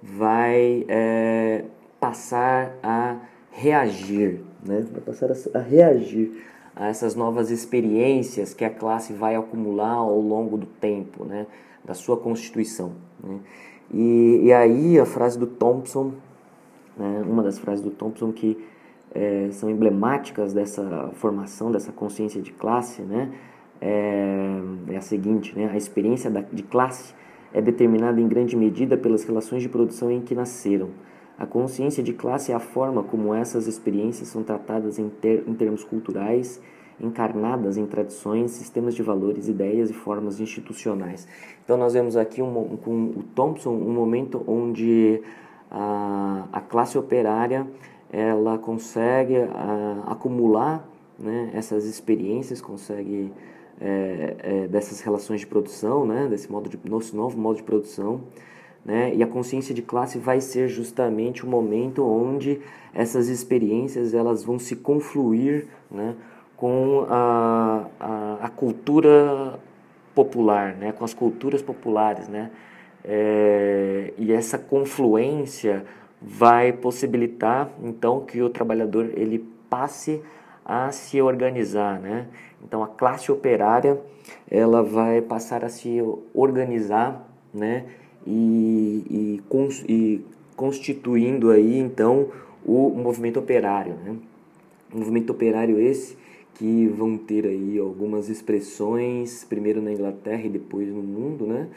vai 0.03 0.87
é, 0.89 1.65
passar 2.07 2.79
a 2.83 3.17
reagir, 3.51 4.41
né? 4.65 4.85
vai 4.93 5.01
passar 5.01 5.29
a, 5.55 5.59
reagir 5.59 6.41
a 6.75 6.87
essas 6.87 7.17
novas 7.17 7.51
experiências 7.51 8.55
que 8.55 8.65
a 8.65 8.71
classe 8.71 9.13
vai 9.13 9.35
acumular 9.35 9.95
ao 9.95 10.21
longo 10.21 10.57
do 10.57 10.67
tempo, 10.67 11.25
né? 11.25 11.47
da 11.85 11.95
sua 11.95 12.17
constituição. 12.17 12.93
Né? 13.23 13.39
E, 13.93 14.41
e 14.45 14.53
aí 14.53 15.01
a 15.01 15.05
frase 15.05 15.37
do 15.37 15.49
Thompson, 15.49 16.13
né? 16.97 17.25
uma 17.27 17.43
das 17.43 17.59
frases 17.59 17.83
do 17.83 17.91
Thompson 17.91 18.31
que 18.31 18.57
é, 19.13 19.49
são 19.51 19.69
emblemáticas 19.69 20.53
dessa 20.53 21.11
formação, 21.15 21.73
dessa 21.73 21.91
consciência 21.91 22.41
de 22.41 22.53
classe, 22.53 23.03
né? 23.03 23.33
é, 23.81 24.61
é 24.91 24.97
a 24.97 25.01
seguinte, 25.01 25.59
né? 25.59 25.71
a 25.73 25.77
experiência 25.77 26.31
da, 26.31 26.41
de 26.41 26.63
classe 26.63 27.15
é 27.53 27.61
determinada 27.61 28.21
em 28.21 28.29
grande 28.29 28.55
medida 28.57 28.97
pelas 28.97 29.25
relações 29.25 29.61
de 29.63 29.69
produção 29.69 30.09
em 30.09 30.21
que 30.21 30.37
nasceram 30.37 30.91
a 31.39 31.47
consciência 31.47 32.03
de 32.03 32.13
classe 32.13 32.53
é 32.53 32.55
a 32.55 32.61
forma 32.61 33.03
como 33.03 33.35
essas 33.35 33.67
experiências 33.67 34.29
são 34.29 34.43
tratadas 34.43 34.99
em, 34.99 35.09
ter, 35.09 35.45
em 35.47 35.55
termos 35.55 35.85
culturais, 35.85 36.61
encarnadas 37.01 37.77
em 37.77 37.87
tradições, 37.87 38.53
sistemas 38.53 38.95
de 38.95 39.03
valores, 39.03 39.49
ideias 39.49 39.91
e 39.91 39.93
formas 39.93 40.41
institucionais. 40.41 41.29
Então 41.65 41.77
nós 41.77 41.93
vemos 41.93 42.17
aqui 42.17 42.41
um, 42.41 42.77
com 42.79 43.13
o 43.17 43.23
Thompson 43.35 43.71
um 43.71 43.93
momento 43.93 44.43
onde 44.47 45.21
a, 45.71 46.49
a 46.53 46.61
classe 46.61 46.97
operária 46.97 47.67
ela 48.11 48.57
consegue 48.57 49.37
a, 49.37 50.05
acumular 50.07 50.89
né, 51.19 51.51
essas 51.53 51.85
experiências, 51.85 52.61
consegue 52.63 53.33
é, 53.81 54.37
é, 54.39 54.69
dessas 54.69 55.01
relações 55.01 55.41
de 55.41 55.47
produção, 55.47 56.07
né, 56.07 56.27
desse 56.29 56.51
modo 56.51 56.69
de, 56.69 56.79
nosso 56.89 57.15
novo 57.17 57.39
modo 57.39 57.57
de 57.57 57.63
produção, 57.63 58.23
né? 58.87 59.13
E 59.13 59.21
a 59.21 59.27
consciência 59.27 59.75
de 59.75 59.83
classe 59.83 60.17
vai 60.17 60.41
ser 60.41 60.69
justamente 60.69 61.45
o 61.45 61.49
momento 61.49 62.07
onde 62.07 62.61
essas 62.95 63.27
experiências 63.27 64.15
elas 64.15 64.45
vão 64.45 64.61
se 64.61 64.77
confluir, 64.77 65.67
né? 65.91 66.15
com 66.57 67.05
a, 67.11 67.85
a, 67.99 68.39
a 68.43 68.49
cultura 68.49 69.59
popular, 70.15 70.77
né? 70.77 70.93
com 70.93 71.05
as 71.05 71.13
culturas 71.13 71.61
populares, 71.61 72.29
né? 72.29 72.51
É, 73.05 74.15
e 74.17 74.33
essa 74.33 74.57
confluência 74.57 75.85
vai 76.21 76.73
possibilitar 76.73 77.71
então 77.83 78.21
que 78.21 78.41
o 78.41 78.49
trabalhador 78.49 79.11
ele 79.15 79.47
passe 79.69 80.23
a 80.65 80.91
se 80.91 81.21
organizar, 81.21 82.01
né? 82.01 82.27
Então 82.65 82.83
a 82.83 82.89
classe 82.89 83.31
operária 83.31 84.01
ela 84.51 84.83
vai 84.83 85.21
passar 85.21 85.65
a 85.65 85.69
se 85.69 86.03
organizar, 86.35 87.29
né? 87.53 87.85
E, 88.27 89.05
e, 89.11 89.43
cons, 89.49 89.85
e 89.89 90.25
constituindo 90.57 91.51
aí 91.51 91.79
então 91.79 92.29
o 92.65 92.91
movimento 92.91 93.39
operário. 93.39 93.95
Né? 93.95 94.17
O 94.93 94.99
movimento 94.99 95.31
operário 95.31 95.79
esse 95.79 96.17
que 96.55 96.87
vão 96.89 97.19
ter 97.19 97.47
aí 97.47 97.79
algumas 97.79 98.29
expressões, 98.29 99.45
primeiro 99.45 99.83
na 99.83 99.93
Inglaterra 99.93 100.43
e 100.45 100.49
depois 100.49 100.89
no 100.89 101.03
mundo. 101.03 101.47
Né? 101.47 101.69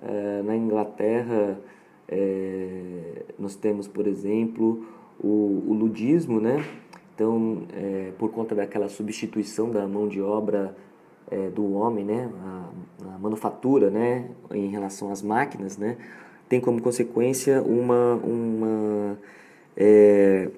Uh, 0.00 0.44
na 0.44 0.56
Inglaterra 0.56 1.58
é, 2.08 3.24
nós 3.38 3.56
temos, 3.56 3.88
por 3.88 4.06
exemplo, 4.06 4.86
o, 5.18 5.64
o 5.66 5.72
ludismo, 5.72 6.40
né? 6.40 6.64
Então, 7.14 7.62
é, 7.74 8.12
por 8.18 8.30
conta 8.30 8.54
daquela 8.54 8.88
substituição 8.88 9.70
da 9.70 9.86
mão 9.86 10.06
de 10.06 10.20
obra 10.20 10.76
é, 11.30 11.48
do 11.48 11.74
homem, 11.74 12.04
né, 12.04 12.30
a, 12.44 13.14
a, 13.14 13.18
manufatura, 13.18 13.90
né, 13.90 14.26
em 14.52 14.68
relação 14.68 15.10
às 15.10 15.22
máquinas, 15.22 15.76
né, 15.76 15.96
tem 16.48 16.60
como 16.60 16.80
consequência 16.80 17.62
uma, 17.62 18.14
uma 18.14 19.18
é, 19.76 20.48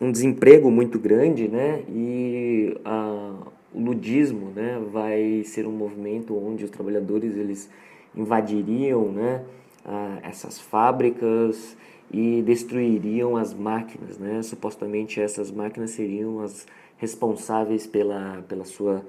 um 0.00 0.10
desemprego 0.10 0.70
muito 0.70 0.98
grande, 0.98 1.48
né, 1.48 1.82
e 1.88 2.76
a, 2.84 3.34
o 3.74 3.80
ludismo, 3.80 4.50
né, 4.54 4.80
vai 4.92 5.42
ser 5.44 5.66
um 5.66 5.72
movimento 5.72 6.36
onde 6.36 6.64
os 6.64 6.70
trabalhadores 6.70 7.36
eles 7.36 7.68
invadiriam, 8.14 9.12
né, 9.12 9.42
ah, 9.84 10.18
essas 10.22 10.60
fábricas 10.60 11.76
e 12.12 12.42
destruiriam 12.42 13.36
as 13.36 13.54
máquinas, 13.54 14.18
né? 14.18 14.42
Supostamente 14.42 15.20
essas 15.20 15.50
máquinas 15.50 15.92
seriam 15.92 16.40
as 16.40 16.66
responsáveis 16.98 17.86
pela, 17.86 18.44
pela 18.48 18.64
sua, 18.64 19.04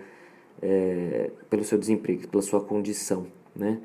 é, 0.61 1.31
pelo 1.49 1.63
seu 1.63 1.77
desemprego, 1.77 2.27
pela 2.27 2.41
sua 2.41 2.61
condição, 2.61 3.27
né? 3.55 3.79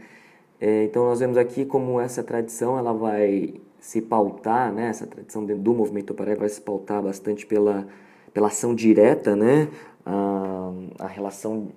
É, 0.61 0.85
então 0.85 1.05
nós 1.05 1.21
vemos 1.21 1.37
aqui 1.37 1.67
como 1.67 2.01
essa 2.01 2.23
tradição 2.23 2.79
ela 2.79 2.93
vai 2.93 3.55
se 3.79 4.01
pautar, 4.01 4.73
né? 4.73 4.89
Essa 4.89 5.07
tradição 5.07 5.45
do 5.45 5.75
movimento 5.75 6.13
operário 6.13 6.41
vai 6.41 6.49
se 6.49 6.61
pautar 6.61 7.03
bastante 7.03 7.45
pela, 7.47 7.87
pela 8.33 8.49
ação 8.49 8.75
direta, 8.75 9.37
né? 9.37 9.69
A, 10.05 10.73
a 11.01 11.07
relação 11.07 11.69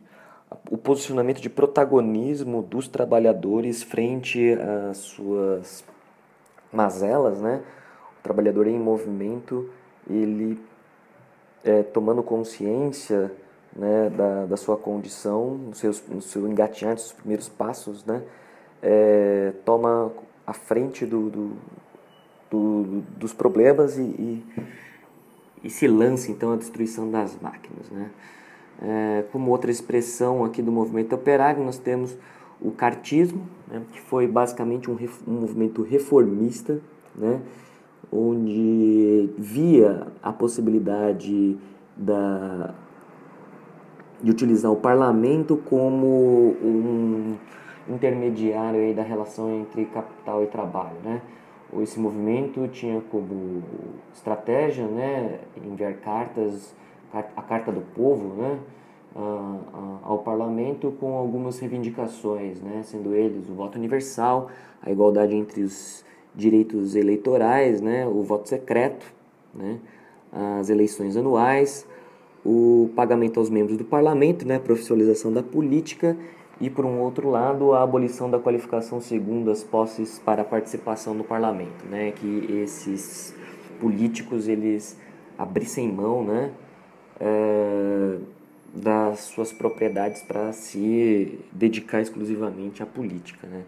o 0.70 0.78
posicionamento 0.78 1.40
de 1.40 1.50
protagonismo 1.50 2.62
dos 2.64 2.88
trabalhadores 2.88 3.84
frente 3.84 4.54
às 4.90 4.98
suas 4.98 5.84
mazelas, 6.72 7.40
né? 7.40 7.62
O 8.20 8.24
trabalhador 8.24 8.68
em 8.68 8.80
movimento, 8.80 9.70
ele 10.10 10.60
é, 11.64 11.84
tomando 11.84 12.24
consciência 12.24 13.32
né, 13.76 14.10
da, 14.10 14.46
da 14.46 14.58
sua 14.58 14.78
condição, 14.78 15.56
no, 15.56 15.76
seus, 15.76 16.04
no 16.08 16.22
seu 16.22 16.48
engatinhar, 16.48 16.94
nos 16.94 17.12
primeiros 17.12 17.50
passos, 17.50 18.06
né? 18.06 18.24
É, 18.82 19.54
toma 19.66 20.12
a 20.48 20.54
frente 20.54 21.06
do, 21.06 21.30
do, 21.30 21.52
do, 22.50 23.02
dos 23.18 23.34
problemas 23.34 23.98
e, 23.98 24.02
e, 24.02 24.46
e 25.66 25.70
se 25.70 25.88
lança 25.88 26.32
então 26.32 26.54
à 26.54 26.56
destruição 26.56 27.12
das 27.12 27.38
máquinas, 27.42 27.90
né? 27.90 28.10
É, 28.82 29.26
como 29.34 29.52
outra 29.52 29.70
expressão 29.70 30.46
aqui 30.46 30.62
do 30.62 30.72
movimento 30.72 31.14
operário, 31.14 31.62
nós 31.64 31.78
temos 31.78 32.18
o 32.62 32.72
cartismo, 32.72 33.48
né, 33.68 33.82
que 33.92 34.00
foi 34.02 34.28
basicamente 34.28 34.90
um, 34.90 34.98
um, 35.28 35.32
movimento 35.42 35.82
reformista, 35.82 36.80
né, 37.16 37.42
onde 38.12 39.30
via 39.38 40.08
a 40.22 40.32
possibilidade 40.32 41.58
da, 41.96 42.74
de 44.22 44.32
utilizar 44.32 44.72
o 44.72 44.76
parlamento 44.76 45.58
como 45.58 46.56
um 46.62 47.36
intermediário 47.88 48.80
aí 48.80 48.94
da 48.94 49.04
relação 49.04 49.54
entre 49.56 49.86
capital 49.86 50.44
e 50.44 50.48
trabalho. 50.48 50.98
Né. 51.04 51.22
Esse 51.82 52.00
movimento 52.00 52.68
tinha 52.68 53.02
como 53.12 53.64
estratégia 54.14 54.86
né, 54.88 55.40
enviar 55.64 55.94
cartas 55.96 56.76
a 57.14 57.42
Carta 57.42 57.72
do 57.72 57.82
Povo, 57.82 58.36
né, 58.36 58.60
ao 60.04 60.20
parlamento 60.20 60.92
com 61.00 61.18
algumas 61.18 61.58
reivindicações, 61.58 62.62
né, 62.62 62.82
sendo 62.84 63.16
eles 63.16 63.50
o 63.50 63.54
voto 63.54 63.78
universal, 63.78 64.50
a 64.82 64.92
igualdade 64.92 65.36
entre 65.36 65.64
os 65.64 66.06
direitos 66.36 66.96
eleitorais, 66.96 67.82
né, 67.82 68.06
o 68.08 68.22
voto 68.22 68.48
secreto, 68.48 69.12
né, 69.54 69.80
as 70.32 70.70
eleições 70.70 71.18
anuais, 71.18 71.88
o 72.46 72.90
pagamento 72.96 73.40
aos 73.40 73.50
membros 73.50 73.78
do 73.78 73.84
parlamento, 73.84 74.48
né, 74.48 74.56
a 74.56 74.60
profissionalização 74.60 75.32
da 75.32 75.44
política 75.44 76.18
e, 76.60 76.70
por 76.70 76.86
um 76.86 77.00
outro 77.00 77.30
lado, 77.30 77.74
a 77.74 77.84
abolição 77.84 78.30
da 78.30 78.40
qualificação 78.40 79.00
segundo 79.02 79.52
as 79.52 79.64
posses 79.64 80.20
para 80.20 80.44
participação 80.44 81.14
no 81.14 81.24
parlamento, 81.24 81.86
né, 81.90 82.12
que 82.12 82.62
esses 82.64 83.36
políticos 83.80 84.48
eles 84.48 84.98
abrissem 85.38 85.92
mão, 85.92 86.24
né, 86.24 86.52
é, 87.20 88.18
das 88.74 89.22
suas 89.22 89.52
propriedades 89.52 90.22
para 90.22 90.52
se 90.52 91.40
dedicar 91.52 92.02
exclusivamente 92.02 92.84
à 92.84 92.86
política. 92.86 93.48
Né? 93.48 93.64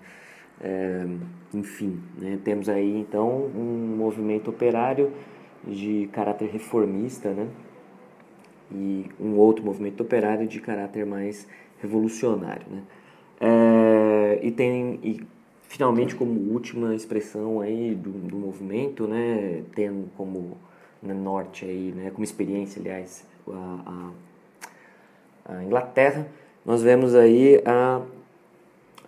É, 0.63 1.07
enfim, 1.53 1.99
né? 2.17 2.37
temos 2.43 2.69
aí 2.69 2.99
então 2.99 3.49
um 3.55 3.95
movimento 3.97 4.49
operário 4.49 5.11
de 5.65 6.07
caráter 6.11 6.49
reformista 6.49 7.29
né? 7.29 7.47
E 8.73 9.05
um 9.19 9.37
outro 9.37 9.63
movimento 9.63 10.01
operário 10.01 10.47
de 10.47 10.59
caráter 10.59 11.05
mais 11.05 11.47
revolucionário. 11.81 12.65
Né? 12.69 12.81
É, 13.39 14.39
e 14.41 14.51
tem 14.51 14.99
e 15.03 15.21
finalmente 15.67 16.15
como 16.15 16.51
última 16.51 16.93
expressão 16.93 17.61
aí 17.61 17.95
do, 17.95 18.11
do 18.11 18.35
movimento, 18.35 19.07
né, 19.07 19.63
tendo 19.73 20.09
como 20.17 20.57
né, 21.01 21.13
norte 21.13 21.65
aí, 21.65 21.93
né, 21.95 22.11
como 22.11 22.23
experiência, 22.23 22.81
aliás, 22.81 23.25
a, 23.47 24.11
a, 25.47 25.55
a 25.55 25.63
Inglaterra, 25.63 26.27
nós 26.65 26.83
vemos 26.83 27.15
aí 27.15 27.61
a, 27.65 28.01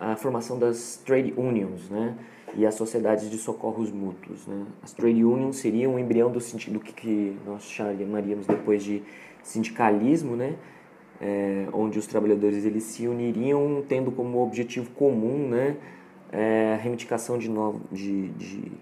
a 0.00 0.16
formação 0.16 0.58
das 0.58 0.96
trade 1.04 1.34
unions, 1.36 1.88
né? 1.90 2.16
e 2.56 2.64
as 2.64 2.74
sociedades 2.74 3.30
de 3.30 3.36
socorros 3.36 3.90
mútuos. 3.90 4.46
Né? 4.46 4.64
As 4.82 4.92
trade 4.92 5.24
unions 5.24 5.56
seriam 5.56 5.94
o 5.94 5.98
embrião 5.98 6.30
do 6.30 6.40
sentido 6.40 6.80
que, 6.80 6.92
que 6.92 7.36
nós 7.44 7.64
chamaríamos 7.64 8.46
depois 8.46 8.82
de 8.82 9.02
sindicalismo, 9.44 10.34
né? 10.34 10.54
É, 11.20 11.68
onde 11.72 11.98
os 11.98 12.06
trabalhadores 12.08 12.64
eles 12.64 12.82
se 12.82 13.06
uniriam 13.06 13.84
tendo 13.88 14.10
como 14.10 14.42
objetivo 14.42 14.90
comum 14.90 15.48
né? 15.48 15.76
É, 16.32 16.74
a 16.74 16.76
reivindicação 16.76 17.38
de, 17.38 17.48
novo, 17.48 17.80
de, 17.92 18.30
de 18.30 18.72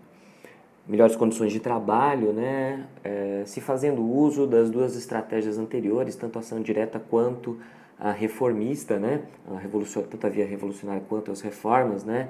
melhores 0.87 1.15
condições 1.15 1.53
de 1.53 1.61
trabalho, 1.61 2.33
né, 2.33 2.87
é, 3.05 3.43
se 3.47 3.61
fazendo 3.61 4.03
uso 4.03 4.47
das 4.47 4.71
duas 4.71 4.97
estratégias 4.97 5.59
anteriores, 5.59 6.17
tanto 6.17 6.39
a 6.39 6.41
ação 6.41 6.61
direta 6.61 6.99
quanto 6.99 7.59
a 7.99 8.11
reformista, 8.11 8.99
né, 8.99 9.23
a 9.55 9.59
revolução, 9.59 10.03
tanto 10.03 10.27
a 10.27 10.31
via 10.31 10.47
revolucionária 10.47 11.03
quanto 11.09 11.31
as 11.31 11.41
reformas, 11.41 12.05
né, 12.05 12.29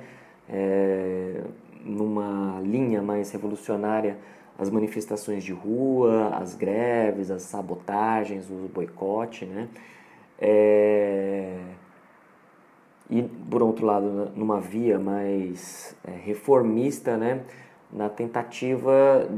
é, 0.49 1.41
numa 1.85 2.61
linha 2.61 3.01
mais 3.01 3.31
revolucionária, 3.31 4.19
as 4.63 4.71
manifestações 4.71 5.45
de 5.45 5.53
rua, 5.53 6.31
as 6.37 6.55
greves, 6.55 7.31
as 7.31 7.43
sabotagens, 7.43 8.49
o 8.49 8.71
boicote, 8.73 9.45
né, 9.45 9.69
é, 10.39 11.59
e 13.11 13.23
por 13.23 13.63
outro 13.63 13.85
lado, 13.85 14.33
numa 14.35 14.61
via 14.61 14.99
mais 14.99 15.95
é, 16.05 16.11
reformista, 16.11 17.17
né, 17.17 17.43
na 17.93 18.09
tentativa 18.09 19.29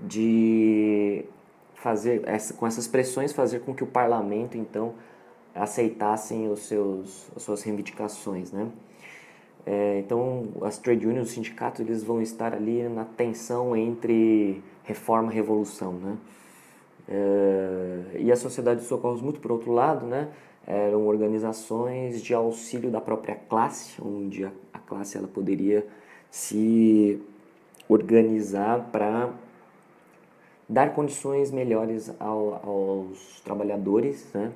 de 0.00 1.24
fazer 1.74 2.22
essa, 2.26 2.54
com 2.54 2.66
essas 2.66 2.86
pressões 2.88 3.32
fazer 3.32 3.60
com 3.60 3.74
que 3.74 3.82
o 3.82 3.86
parlamento 3.86 4.56
então 4.56 4.94
aceitassem 5.54 6.48
os 6.50 6.66
seus 6.66 7.30
as 7.34 7.42
suas 7.42 7.62
reivindicações 7.62 8.52
né 8.52 8.68
é, 9.66 9.98
então 9.98 10.48
as 10.62 10.78
trade 10.78 11.06
unions 11.06 11.28
os 11.28 11.34
sindicatos 11.34 11.80
eles 11.80 12.02
vão 12.02 12.20
estar 12.20 12.54
ali 12.54 12.82
na 12.88 13.04
tensão 13.04 13.76
entre 13.76 14.62
reforma 14.84 15.30
e 15.32 15.34
revolução 15.34 15.92
né 15.92 16.16
é, 17.08 18.18
e 18.20 18.32
a 18.32 18.36
sociedade 18.36 18.80
de 18.80 18.86
socorros 18.86 19.20
mútuos 19.20 19.42
por 19.42 19.52
outro 19.52 19.72
lado 19.72 20.06
né 20.06 20.28
eram 20.66 21.06
organizações 21.06 22.22
de 22.22 22.32
auxílio 22.32 22.90
da 22.90 23.00
própria 23.00 23.34
classe 23.34 24.00
onde 24.00 24.44
a, 24.44 24.50
a 24.72 24.78
classe 24.78 25.16
ela 25.16 25.28
poderia 25.28 25.86
se 26.30 27.20
organizar 27.88 28.88
para 28.92 29.30
dar 30.68 30.94
condições 30.94 31.50
melhores 31.50 32.12
ao, 32.20 32.60
aos 32.64 33.40
trabalhadores, 33.40 34.24
né? 34.32 34.52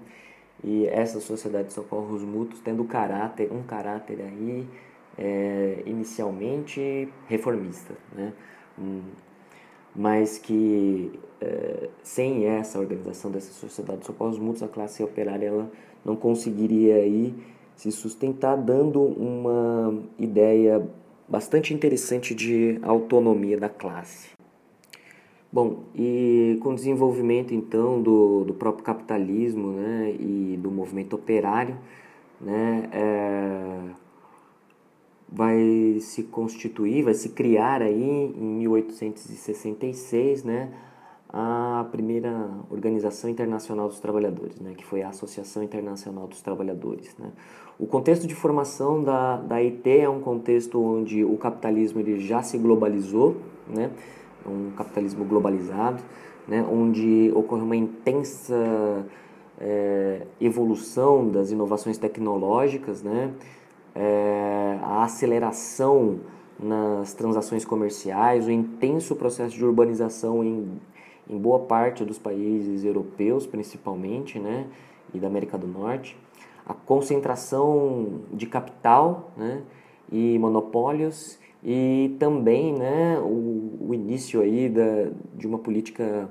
E 0.63 0.87
essa 0.87 1.21
sociedade 1.21 1.69
de 1.69 1.75
socorros 1.75 2.23
mútuos 2.23 2.61
tendo 2.61 2.85
caráter, 2.85 3.53
um 3.53 3.63
caráter 3.65 4.21
aí 4.21 4.67
é, 5.19 5.83
inicialmente 5.87 7.09
reformista, 7.27 7.95
né? 8.15 8.33
Um, 8.79 9.03
mas 9.95 10.39
que 10.39 11.13
é, 11.41 11.89
sem 12.03 12.47
essa 12.47 12.81
organização 12.81 13.31
dessa 13.31 13.53
sociedade 13.53 14.01
de 14.01 14.07
socorros 14.07 14.39
mútuos 14.39 14.63
a 14.63 14.69
classe 14.69 15.03
operária 15.03 15.47
ela 15.47 15.71
não 16.05 16.17
conseguiria 16.17 16.97
aí 16.97 17.35
se 17.77 17.91
sustentar 17.93 18.57
dando 18.57 19.01
uma 19.01 20.03
ideia 20.19 20.87
bastante 21.29 21.73
interessante 21.73 22.35
de 22.35 22.79
autonomia 22.83 23.59
da 23.59 23.69
classe. 23.69 24.31
Bom, 25.53 25.85
e 25.95 26.59
com 26.63 26.71
o 26.71 26.75
desenvolvimento 26.75 27.55
então 27.55 28.03
do, 28.03 28.45
do 28.45 28.55
próprio 28.55 28.85
capitalismo 28.85 29.69
né, 29.73 30.15
e 30.19 30.59
do 30.61 30.71
movimento 30.71 31.15
operário, 31.15 31.79
né, 32.41 32.89
é, 32.93 34.04
vai 35.35 35.99
se 36.01 36.23
constituir, 36.23 37.03
vai 37.03 37.15
se 37.15 37.31
criar 37.31 37.83
aí 37.83 38.33
em 38.37 38.59
1866 38.59 40.45
né, 40.45 40.71
a 41.29 41.87
primeira 41.91 42.51
Organização 42.71 43.29
Internacional 43.29 43.89
dos 43.89 43.99
Trabalhadores, 43.99 44.61
né, 44.61 44.75
que 44.77 44.85
foi 44.85 45.03
a 45.03 45.09
Associação 45.09 45.63
Internacional 45.65 46.29
dos 46.29 46.41
Trabalhadores. 46.41 47.17
Né. 47.19 47.33
O 47.79 47.87
contexto 47.87 48.29
de 48.29 48.35
formação 48.35 49.03
da, 49.03 49.39
da 49.39 49.57
IT 49.57 49.91
é 49.91 50.09
um 50.09 50.21
contexto 50.21 50.81
onde 50.81 51.25
o 51.25 51.37
capitalismo 51.37 51.99
ele 51.99 52.21
já 52.21 52.41
se 52.41 52.57
globalizou, 52.57 53.37
né? 53.67 53.91
um 54.47 54.71
capitalismo 54.77 55.25
globalizado, 55.25 56.01
né? 56.47 56.65
onde 56.71 57.33
ocorre 57.35 57.63
uma 57.63 57.75
intensa 57.75 59.05
é, 59.59 60.23
evolução 60.41 61.29
das 61.29 61.51
inovações 61.51 61.99
tecnológicas, 61.99 63.03
né? 63.03 63.33
É, 63.95 64.79
a 64.83 65.05
aceleração 65.05 66.21
nas 66.59 67.15
transações 67.15 67.65
comerciais, 67.65 68.47
o 68.47 68.51
intenso 68.51 69.15
processo 69.17 69.55
de 69.55 69.65
urbanização 69.65 70.43
em, 70.43 70.81
em 71.29 71.39
boa 71.39 71.61
parte 71.61 72.05
dos 72.05 72.19
países 72.19 72.85
europeus, 72.85 73.47
principalmente, 73.47 74.39
né, 74.39 74.67
e 75.13 75.19
da 75.19 75.27
América 75.27 75.59
do 75.59 75.67
Norte, 75.67 76.17
a 76.67 76.75
concentração 76.75 78.21
de 78.33 78.47
capital 78.47 79.33
né, 79.37 79.63
e 80.11 80.39
monopólios. 80.39 81.39
E 81.67 82.15
também 82.19 82.75
né, 82.75 83.19
o, 83.21 83.89
o 83.89 83.95
início 83.95 84.43
aí 84.43 84.69
da, 84.69 85.11
de 85.35 85.47
uma 85.47 85.59
política 85.59 86.29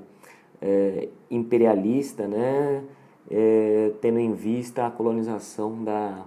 é, 0.62 1.08
imperialista, 1.30 2.28
né, 2.28 2.84
é, 3.30 3.92
tendo 4.00 4.18
em 4.18 4.32
vista 4.32 4.86
a 4.86 4.90
colonização 4.90 5.82
da, 5.82 6.24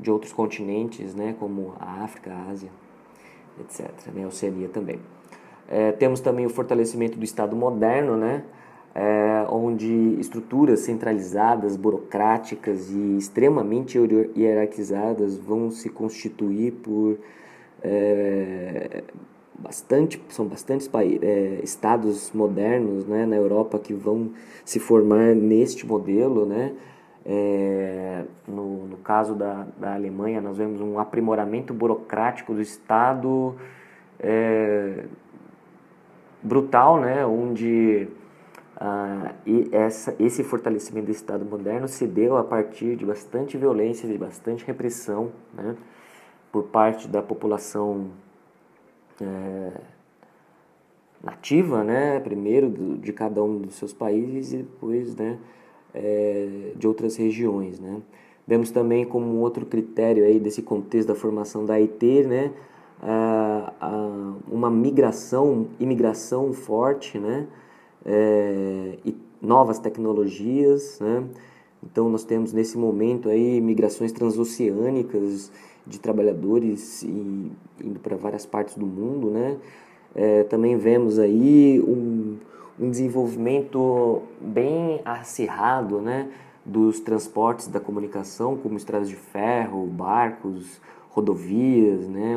de 0.00 0.10
outros 0.10 0.32
continentes, 0.32 1.14
né, 1.14 1.34
como 1.38 1.74
a 1.78 2.02
África, 2.02 2.32
a 2.32 2.50
Ásia, 2.50 2.70
etc., 3.60 3.90
né, 4.14 4.24
a 4.24 4.28
Oceania 4.28 4.68
também. 4.68 4.98
É, 5.68 5.92
temos 5.92 6.20
também 6.20 6.46
o 6.46 6.50
fortalecimento 6.50 7.16
do 7.18 7.24
Estado 7.24 7.54
moderno, 7.54 8.16
né, 8.16 8.42
é, 8.94 9.46
onde 9.50 10.16
estruturas 10.18 10.80
centralizadas, 10.80 11.76
burocráticas 11.76 12.90
e 12.90 13.16
extremamente 13.16 13.98
hierarquizadas 14.36 15.36
vão 15.36 15.70
se 15.70 15.88
constituir 15.88 16.72
por 16.72 17.18
é, 17.82 19.04
bastante 19.58 20.20
são 20.28 20.46
bastantes 20.46 20.90
é, 21.22 21.60
estados 21.62 22.32
modernos 22.32 23.06
né, 23.06 23.26
na 23.26 23.36
Europa 23.36 23.78
que 23.78 23.92
vão 23.92 24.30
se 24.64 24.78
formar 24.78 25.34
neste 25.34 25.86
modelo 25.86 26.46
né 26.46 26.72
é, 27.24 28.24
no, 28.48 28.86
no 28.86 28.96
caso 28.98 29.34
da, 29.34 29.66
da 29.78 29.94
Alemanha 29.94 30.40
nós 30.40 30.56
vemos 30.56 30.80
um 30.80 30.98
aprimoramento 30.98 31.74
burocrático 31.74 32.54
do 32.54 32.60
Estado 32.60 33.56
é, 34.18 35.04
brutal 36.42 37.00
né? 37.00 37.24
Onde 37.26 38.08
ah, 38.82 39.34
e 39.46 39.68
essa, 39.72 40.16
esse 40.18 40.42
fortalecimento 40.42 41.04
do 41.04 41.12
Estado 41.12 41.44
moderno 41.44 41.86
se 41.86 42.06
deu 42.06 42.38
a 42.38 42.42
partir 42.42 42.96
de 42.96 43.04
bastante 43.04 43.58
violência, 43.58 44.08
de 44.08 44.16
bastante 44.16 44.64
repressão 44.64 45.32
né, 45.52 45.76
por 46.50 46.64
parte 46.64 47.06
da 47.06 47.20
população 47.20 48.10
é, 49.20 49.72
nativa, 51.22 51.84
né, 51.84 52.20
primeiro 52.20 52.70
de 52.96 53.12
cada 53.12 53.44
um 53.44 53.58
dos 53.58 53.74
seus 53.74 53.92
países 53.92 54.54
e 54.54 54.56
depois 54.62 55.14
né, 55.14 55.38
é, 55.94 56.72
de 56.76 56.86
outras 56.86 57.16
regiões. 57.16 57.78
Né. 57.78 58.00
Vemos 58.46 58.70
também 58.70 59.04
como 59.04 59.36
outro 59.38 59.66
critério 59.66 60.24
aí 60.24 60.38
desse 60.40 60.62
contexto 60.62 61.08
da 61.08 61.14
formação 61.14 61.64
da 61.64 61.74
IT, 61.74 62.24
né, 62.24 62.52
a, 63.02 63.72
a, 63.80 64.34
uma 64.50 64.70
migração, 64.70 65.68
imigração 65.78 66.52
forte, 66.52 67.18
né, 67.18 67.46
é, 68.04 68.98
e 69.04 69.14
novas 69.40 69.78
tecnologias, 69.78 70.98
né? 71.00 71.24
Então 71.82 72.10
nós 72.10 72.24
temos 72.24 72.52
nesse 72.52 72.76
momento 72.76 73.28
aí 73.28 73.60
migrações 73.60 74.12
transoceânicas 74.12 75.50
de 75.86 75.98
trabalhadores 75.98 77.02
e, 77.02 77.50
indo 77.82 77.98
para 78.02 78.16
várias 78.16 78.44
partes 78.44 78.74
do 78.76 78.86
mundo, 78.86 79.30
né? 79.30 79.56
É, 80.14 80.42
também 80.44 80.76
vemos 80.76 81.18
aí 81.18 81.80
um, 81.80 82.36
um 82.80 82.90
desenvolvimento 82.90 84.22
bem 84.40 85.02
acirrado, 85.04 86.00
né? 86.00 86.30
Dos 86.64 86.98
transportes 86.98 87.68
da 87.68 87.78
comunicação, 87.78 88.56
como 88.56 88.76
estradas 88.76 89.08
de 89.08 89.16
ferro, 89.16 89.86
barcos, 89.86 90.80
rodovias, 91.10 92.08
né? 92.08 92.36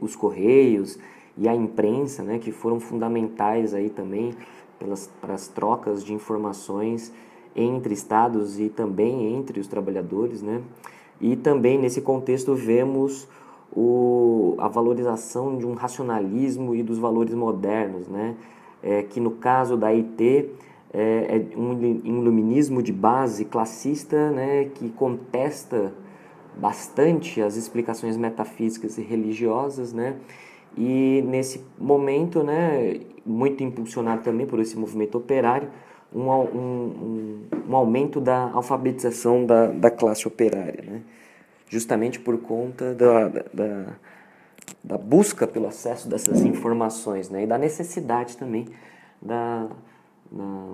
Os 0.00 0.16
correios 0.16 0.98
e 1.38 1.48
a 1.48 1.54
imprensa, 1.54 2.24
né? 2.24 2.38
Que 2.40 2.50
foram 2.50 2.80
fundamentais 2.80 3.72
aí 3.72 3.88
também 3.88 4.34
pelas, 4.78 5.08
para 5.20 5.34
as 5.34 5.46
trocas 5.46 6.04
de 6.04 6.12
informações 6.12 7.12
entre 7.54 7.94
estados 7.94 8.58
e 8.58 8.68
também 8.68 9.34
entre 9.34 9.60
os 9.60 9.68
trabalhadores, 9.68 10.42
né? 10.42 10.62
E 11.20 11.36
também 11.36 11.78
nesse 11.78 12.00
contexto 12.00 12.54
vemos 12.54 13.28
o, 13.74 14.54
a 14.58 14.68
valorização 14.68 15.56
de 15.56 15.64
um 15.64 15.74
racionalismo 15.74 16.74
e 16.74 16.82
dos 16.82 16.98
valores 16.98 17.34
modernos, 17.34 18.08
né? 18.08 18.34
É, 18.88 19.02
que 19.02 19.18
no 19.18 19.32
caso 19.32 19.76
da 19.76 19.88
IT 19.88 20.50
é, 20.94 21.46
é 21.52 21.58
um, 21.58 21.72
um 21.72 22.20
iluminismo 22.20 22.80
de 22.80 22.92
base 22.92 23.44
classista, 23.44 24.30
né? 24.30 24.66
Que 24.74 24.88
contesta 24.90 25.92
bastante 26.56 27.42
as 27.42 27.56
explicações 27.56 28.16
metafísicas 28.16 28.96
e 28.96 29.02
religiosas, 29.02 29.92
né? 29.92 30.16
E 30.78 31.22
nesse 31.26 31.64
momento, 31.78 32.42
né, 32.42 33.00
muito 33.24 33.64
impulsionado 33.64 34.22
também 34.22 34.46
por 34.46 34.60
esse 34.60 34.78
movimento 34.78 35.16
operário, 35.16 35.68
um, 36.14 36.30
um, 36.30 37.40
um 37.68 37.76
aumento 37.76 38.20
da 38.20 38.50
alfabetização 38.52 39.44
da, 39.44 39.66
da 39.68 39.90
classe 39.90 40.28
operária, 40.28 40.84
né? 40.86 41.02
justamente 41.68 42.20
por 42.20 42.38
conta 42.38 42.94
da, 42.94 43.28
da, 43.52 43.86
da 44.82 44.96
busca 44.96 45.46
pelo 45.46 45.66
acesso 45.66 46.08
dessas 46.08 46.42
informações 46.44 47.28
né? 47.28 47.44
e 47.44 47.46
da 47.46 47.58
necessidade 47.58 48.36
também 48.36 48.66
da, 49.20 49.66
da, 50.30 50.68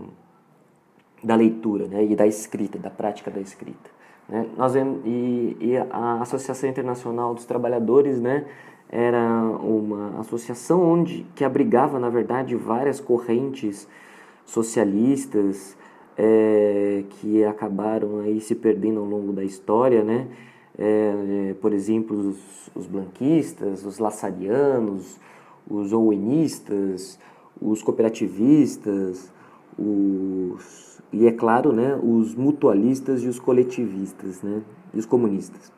da 1.23 1.35
leitura 1.35 1.87
né? 1.87 2.05
e 2.05 2.17
da 2.17 2.27
escrita, 2.27 2.79
da 2.79 2.91
prática 2.91 3.31
da 3.31 3.41
escrita. 3.41 3.91
Né? 4.29 4.47
Nós 4.57 4.75
vemos, 4.75 5.01
e, 5.05 5.57
e 5.61 5.77
a 5.77 6.21
Associação 6.21 6.69
Internacional 6.69 7.35
dos 7.35 7.45
Trabalhadores 7.45 8.21
né, 8.21 8.47
era 8.89 9.43
uma 9.63 10.21
associação 10.21 10.83
onde 10.83 11.27
que 11.35 11.45
abrigava 11.45 11.99
na 11.99 12.11
verdade 12.11 12.55
várias 12.55 13.01
correntes 13.01 13.89
socialistas 14.45 15.77
é, 16.17 17.05
que 17.09 17.45
acabaram 17.45 18.21
aí 18.21 18.41
se 18.41 18.55
perdendo 18.55 19.01
ao 19.01 19.07
longo 19.07 19.33
da 19.33 19.43
história, 19.43 20.05
né? 20.05 20.27
É, 20.79 21.55
por 21.61 21.73
exemplo, 21.73 22.17
os, 22.17 22.71
os, 22.75 22.87
blanquistas, 22.87 23.85
os 23.85 23.99
laçarianos, 23.99 25.21
os 25.69 25.93
owenistas, 25.93 27.19
os 27.61 27.83
cooperativistas, 27.83 29.31
os, 29.79 31.01
e 31.13 31.27
é 31.27 31.33
claro, 31.33 31.73
né, 31.73 31.99
os 32.03 32.35
mutualistas 32.35 33.23
e 33.23 33.29
os 33.29 33.39
coletivistas, 33.39 34.43
né, 34.43 34.63
e 34.95 34.99
os 34.99 35.07
comunistas. 35.07 35.71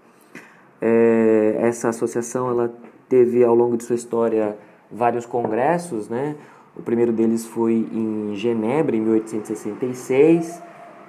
É, 0.80 1.56
essa 1.58 1.88
associação 1.88 2.48
ela 2.48 2.72
teve 3.08 3.44
ao 3.44 3.54
longo 3.54 3.76
de 3.76 3.84
sua 3.84 3.96
história 3.96 4.56
vários 4.90 5.26
congressos, 5.26 6.08
né? 6.08 6.36
O 6.76 6.82
primeiro 6.82 7.12
deles 7.12 7.46
foi 7.46 7.88
em 7.92 8.34
Genebra, 8.34 8.96
em 8.96 9.00
1866, 9.00 10.62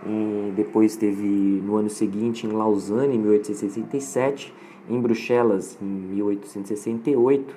e 0.05 0.51
depois 0.55 0.95
teve 0.95 1.61
no 1.63 1.75
ano 1.75 1.89
seguinte 1.89 2.47
em 2.47 2.51
Lausanne, 2.51 3.15
em 3.15 3.19
1867, 3.19 4.53
em 4.89 4.99
Bruxelas, 4.99 5.77
em 5.81 5.85
1868, 5.85 7.55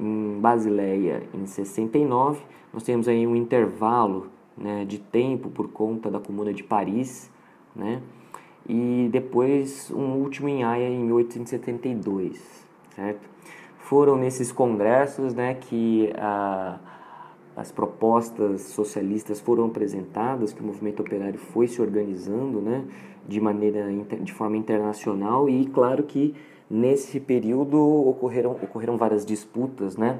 em 0.00 0.38
Basileia, 0.40 1.22
em 1.34 1.46
69. 1.46 2.42
Nós 2.72 2.82
temos 2.82 3.08
aí 3.08 3.26
um 3.26 3.36
intervalo 3.36 4.28
né, 4.56 4.84
de 4.84 4.98
tempo 4.98 5.50
por 5.50 5.68
conta 5.68 6.10
da 6.10 6.18
Comuna 6.18 6.52
de 6.52 6.62
Paris, 6.62 7.30
né? 7.74 8.00
E 8.68 9.08
depois 9.10 9.90
um 9.90 10.14
último 10.14 10.48
em 10.48 10.62
Haia, 10.62 10.88
em 10.88 11.00
1872, 11.04 12.64
certo? 12.94 13.32
foram 13.92 14.16
nesses 14.16 14.50
congressos 14.50 15.34
né, 15.34 15.52
que 15.52 16.10
a, 16.16 16.78
as 17.56 17.70
propostas 17.70 18.62
socialistas 18.62 19.40
foram 19.40 19.66
apresentadas, 19.66 20.52
que 20.52 20.62
o 20.62 20.64
movimento 20.64 21.00
operário 21.00 21.38
foi 21.38 21.68
se 21.68 21.82
organizando 21.82 22.60
né, 22.60 22.84
de 23.28 23.40
maneira 23.40 23.86
de 24.20 24.32
forma 24.32 24.56
internacional 24.56 25.48
e 25.48 25.66
claro 25.66 26.02
que 26.02 26.34
nesse 26.70 27.20
período 27.20 27.78
ocorreram 27.78 28.52
ocorreram 28.52 28.96
várias 28.96 29.26
disputas, 29.26 29.96
né? 29.96 30.18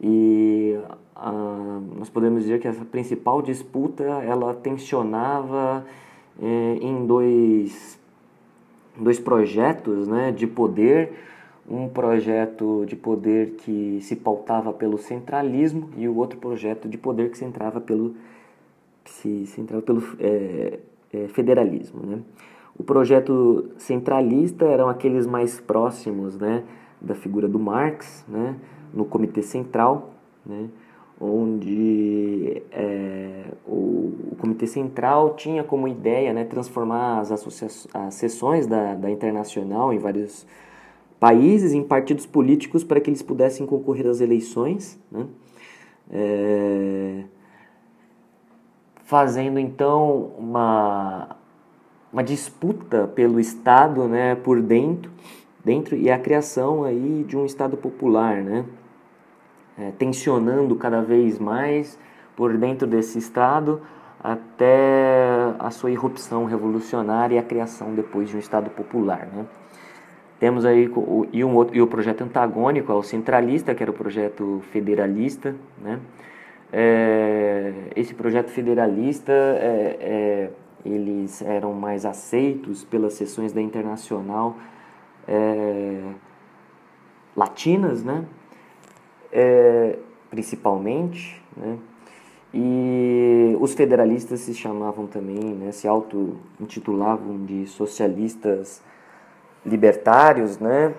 E 0.00 0.76
a, 1.14 1.80
nós 1.96 2.10
podemos 2.10 2.42
dizer 2.42 2.58
que 2.58 2.66
a 2.66 2.72
principal 2.72 3.40
disputa 3.40 4.02
ela 4.02 4.52
tensionava 4.52 5.86
é, 6.42 6.78
em 6.80 7.06
dois 7.06 8.00
dois 8.98 9.18
projetos, 9.20 10.08
né, 10.08 10.32
de 10.32 10.46
poder 10.46 11.12
um 11.68 11.88
projeto 11.88 12.84
de 12.86 12.96
poder 12.96 13.52
que 13.52 14.00
se 14.02 14.16
pautava 14.16 14.72
pelo 14.72 14.98
centralismo 14.98 15.90
e 15.96 16.08
o 16.08 16.16
outro 16.16 16.38
projeto 16.38 16.88
de 16.88 16.98
poder 16.98 17.30
que 17.30 17.38
se 17.38 17.44
entrava 17.44 17.80
pelo, 17.80 18.14
se, 19.04 19.46
se 19.46 19.60
entrava 19.60 19.82
pelo 19.82 20.02
é, 20.18 20.78
é, 21.12 21.28
federalismo. 21.28 22.04
Né? 22.04 22.18
O 22.76 22.82
projeto 22.82 23.70
centralista 23.76 24.64
eram 24.64 24.88
aqueles 24.88 25.26
mais 25.26 25.60
próximos 25.60 26.36
né, 26.38 26.64
da 27.00 27.14
figura 27.14 27.48
do 27.48 27.58
Marx, 27.58 28.24
né, 28.26 28.56
no 28.92 29.04
Comitê 29.04 29.42
Central, 29.42 30.10
né, 30.44 30.68
onde 31.20 32.62
é, 32.72 33.44
o, 33.66 34.32
o, 34.32 34.36
Comitê 34.38 34.66
Central 34.66 35.34
tinha 35.34 35.62
como 35.62 35.86
ideia 35.86 36.32
né, 36.32 36.44
transformar 36.44 37.20
as, 37.20 37.30
as 37.30 38.14
sessões 38.14 38.66
da, 38.66 38.94
da 38.94 39.10
Internacional 39.10 39.92
em 39.92 39.98
vários 39.98 40.46
países, 41.22 41.72
em 41.72 41.84
partidos 41.84 42.26
políticos 42.26 42.82
para 42.82 43.00
que 43.00 43.08
eles 43.08 43.22
pudessem 43.22 43.64
concorrer 43.64 44.08
às 44.08 44.20
eleições, 44.20 44.98
né? 45.08 45.24
É, 46.10 47.22
fazendo 49.04 49.60
então 49.60 50.32
uma, 50.36 51.36
uma 52.12 52.24
disputa 52.24 53.06
pelo 53.06 53.38
Estado, 53.38 54.08
né, 54.08 54.34
por 54.34 54.60
dentro, 54.60 55.12
dentro 55.64 55.94
e 55.94 56.10
a 56.10 56.18
criação 56.18 56.82
aí 56.82 57.24
de 57.28 57.36
um 57.36 57.46
Estado 57.46 57.76
popular, 57.76 58.42
né, 58.42 58.64
é, 59.78 59.92
tensionando 59.92 60.74
cada 60.74 61.00
vez 61.00 61.38
mais 61.38 61.96
por 62.34 62.58
dentro 62.58 62.84
desse 62.84 63.16
Estado 63.20 63.80
até 64.20 65.54
a 65.56 65.70
sua 65.70 65.92
irrupção 65.92 66.46
revolucionária 66.46 67.36
e 67.36 67.38
a 67.38 67.44
criação 67.44 67.94
depois 67.94 68.28
de 68.28 68.36
um 68.36 68.40
Estado 68.40 68.70
popular, 68.70 69.28
né. 69.32 69.46
Temos 70.42 70.64
aí 70.64 70.88
o, 70.88 71.24
e, 71.32 71.44
um 71.44 71.54
outro, 71.54 71.76
e 71.76 71.80
o 71.80 71.86
projeto 71.86 72.22
antagônico 72.22 72.90
ao 72.90 73.00
centralista, 73.00 73.76
que 73.76 73.80
era 73.80 73.92
o 73.92 73.94
projeto 73.94 74.60
federalista, 74.72 75.54
né, 75.80 76.00
é, 76.72 77.72
esse 77.94 78.12
projeto 78.12 78.50
federalista, 78.50 79.30
é, 79.30 79.96
é, 80.00 80.50
eles 80.84 81.42
eram 81.42 81.72
mais 81.74 82.04
aceitos 82.04 82.82
pelas 82.82 83.12
sessões 83.12 83.52
da 83.52 83.62
Internacional 83.62 84.56
é, 85.28 86.00
latinas, 87.36 88.02
né? 88.02 88.24
É, 89.30 89.96
principalmente, 90.28 91.40
né? 91.56 91.78
E 92.52 93.56
os 93.60 93.74
federalistas 93.74 94.40
se 94.40 94.54
chamavam 94.54 95.06
também, 95.06 95.54
né, 95.54 95.70
se 95.70 95.86
auto-intitulavam 95.86 97.44
de 97.44 97.64
socialistas 97.66 98.82
libertários, 99.64 100.58
né, 100.58 100.94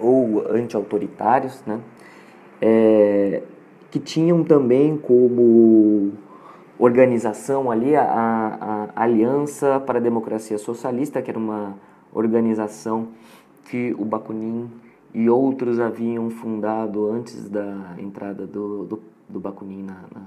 ou 0.00 0.44
anti-autoritários, 0.48 1.62
né, 1.66 1.80
é, 2.60 3.42
que 3.90 3.98
tinham 3.98 4.42
também 4.42 4.96
como 4.96 6.12
organização 6.78 7.70
ali 7.70 7.94
a, 7.94 8.88
a, 8.94 9.02
Aliança 9.04 9.78
para 9.80 9.98
a 9.98 10.02
Democracia 10.02 10.58
Socialista, 10.58 11.22
que 11.22 11.30
era 11.30 11.38
uma 11.38 11.76
organização 12.12 13.08
que 13.66 13.94
o 13.98 14.04
Bakunin 14.04 14.70
e 15.14 15.28
outros 15.28 15.78
haviam 15.78 16.30
fundado 16.30 17.10
antes 17.10 17.48
da 17.48 17.94
entrada 17.98 18.46
do, 18.46 18.84
do, 18.84 19.02
do 19.28 19.40
Bakunin 19.40 19.82
na, 19.82 19.94
na, 20.12 20.20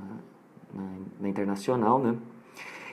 na, 0.74 0.89
na 1.21 1.30
Internacional, 1.30 2.00
né? 2.00 2.15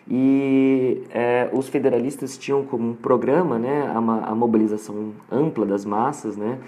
E 0.08 1.04
é, 1.10 1.48
os 1.52 1.68
federalistas 1.68 2.36
tinham 2.36 2.64
como 2.64 2.90
um 2.90 2.94
programa 2.94 3.58
né, 3.58 3.86
a, 3.94 3.98
a 4.30 4.34
mobilização 4.34 5.12
ampla 5.30 5.64
das 5.64 5.84
massas, 5.84 6.36
né, 6.36 6.58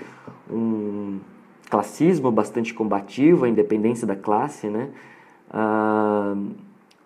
um, 0.49 1.19
classismo 1.69 2.31
bastante 2.31 2.73
combativo, 2.73 3.45
a 3.45 3.49
independência 3.49 4.07
da 4.07 4.15
classe, 4.15 4.69
né? 4.69 4.91
Ah, 5.51 6.37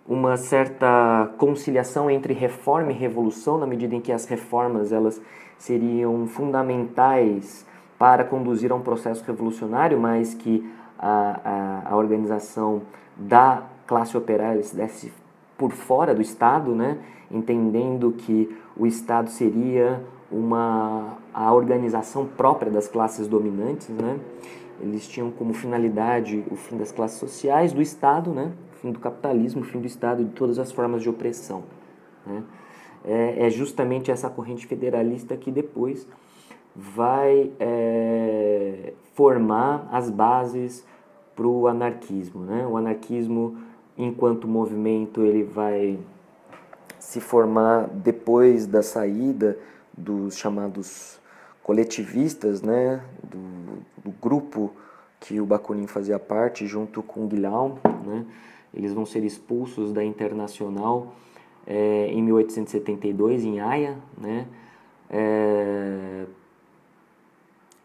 uma 0.06 0.36
certa 0.36 1.30
conciliação 1.36 2.10
entre 2.10 2.32
reforma 2.32 2.90
e 2.92 2.94
revolução, 2.94 3.58
na 3.58 3.66
medida 3.66 3.94
em 3.94 4.00
que 4.00 4.10
as 4.10 4.24
reformas 4.24 4.90
elas 4.90 5.20
seriam 5.58 6.26
fundamentais 6.26 7.66
para 7.98 8.24
conduzir 8.24 8.72
a 8.72 8.74
um 8.74 8.80
processo 8.80 9.22
revolucionário, 9.24 9.98
mas 9.98 10.34
que 10.34 10.66
a, 10.98 11.40
a, 11.44 11.92
a 11.92 11.96
organização 11.96 12.82
da 13.16 13.64
classe 13.86 14.16
operária 14.16 14.60
estivesse 14.60 15.12
por 15.58 15.72
fora 15.72 16.14
do 16.14 16.22
Estado, 16.22 16.74
né? 16.74 16.98
entendendo 17.30 18.12
que 18.12 18.56
o 18.76 18.86
Estado 18.86 19.28
seria 19.30 20.02
uma 20.30 21.18
a 21.32 21.52
organização 21.52 22.26
própria 22.26 22.70
das 22.70 22.88
classes 22.88 23.28
dominantes, 23.28 23.88
né? 23.88 24.18
Eles 24.80 25.06
tinham 25.08 25.30
como 25.30 25.52
finalidade 25.52 26.44
o 26.50 26.56
fim 26.56 26.76
das 26.76 26.92
classes 26.92 27.18
sociais, 27.18 27.72
do 27.72 27.82
Estado, 27.82 28.30
né? 28.32 28.52
O 28.72 28.76
fim 28.76 28.92
do 28.92 28.98
capitalismo, 28.98 29.62
o 29.62 29.64
fim 29.64 29.80
do 29.80 29.86
Estado 29.86 30.22
e 30.22 30.24
de 30.24 30.32
todas 30.32 30.58
as 30.58 30.70
formas 30.70 31.02
de 31.02 31.08
opressão. 31.08 31.64
Né? 32.26 32.42
É, 33.04 33.46
é 33.46 33.50
justamente 33.50 34.10
essa 34.10 34.30
corrente 34.30 34.66
federalista 34.66 35.36
que 35.36 35.50
depois 35.50 36.06
vai 36.76 37.50
é, 37.58 38.92
formar 39.14 39.88
as 39.90 40.10
bases 40.10 40.86
para 41.34 41.46
o 41.46 41.66
anarquismo. 41.66 42.42
Né? 42.42 42.66
O 42.66 42.76
anarquismo, 42.76 43.56
enquanto 43.98 44.46
movimento, 44.46 45.22
ele 45.22 45.42
vai 45.42 45.98
se 47.00 47.20
formar 47.20 47.88
depois 47.88 48.66
da 48.66 48.82
saída 48.82 49.58
dos 49.96 50.38
chamados 50.38 51.18
coletivistas, 51.62 52.62
né, 52.62 53.02
do, 53.22 53.82
do, 54.02 54.14
grupo 54.22 54.72
que 55.20 55.40
o 55.40 55.44
Bakunin 55.44 55.86
fazia 55.86 56.18
parte, 56.18 56.66
junto 56.66 57.02
com 57.02 57.26
Guilherme, 57.26 57.78
né, 58.06 58.24
eles 58.72 58.92
vão 58.92 59.04
ser 59.04 59.24
expulsos 59.24 59.92
da 59.92 60.04
Internacional 60.04 61.14
é, 61.66 62.06
em 62.10 62.22
1872 62.22 63.44
em 63.44 63.60
Haia, 63.60 63.98
né, 64.16 64.46
é, 65.10 66.24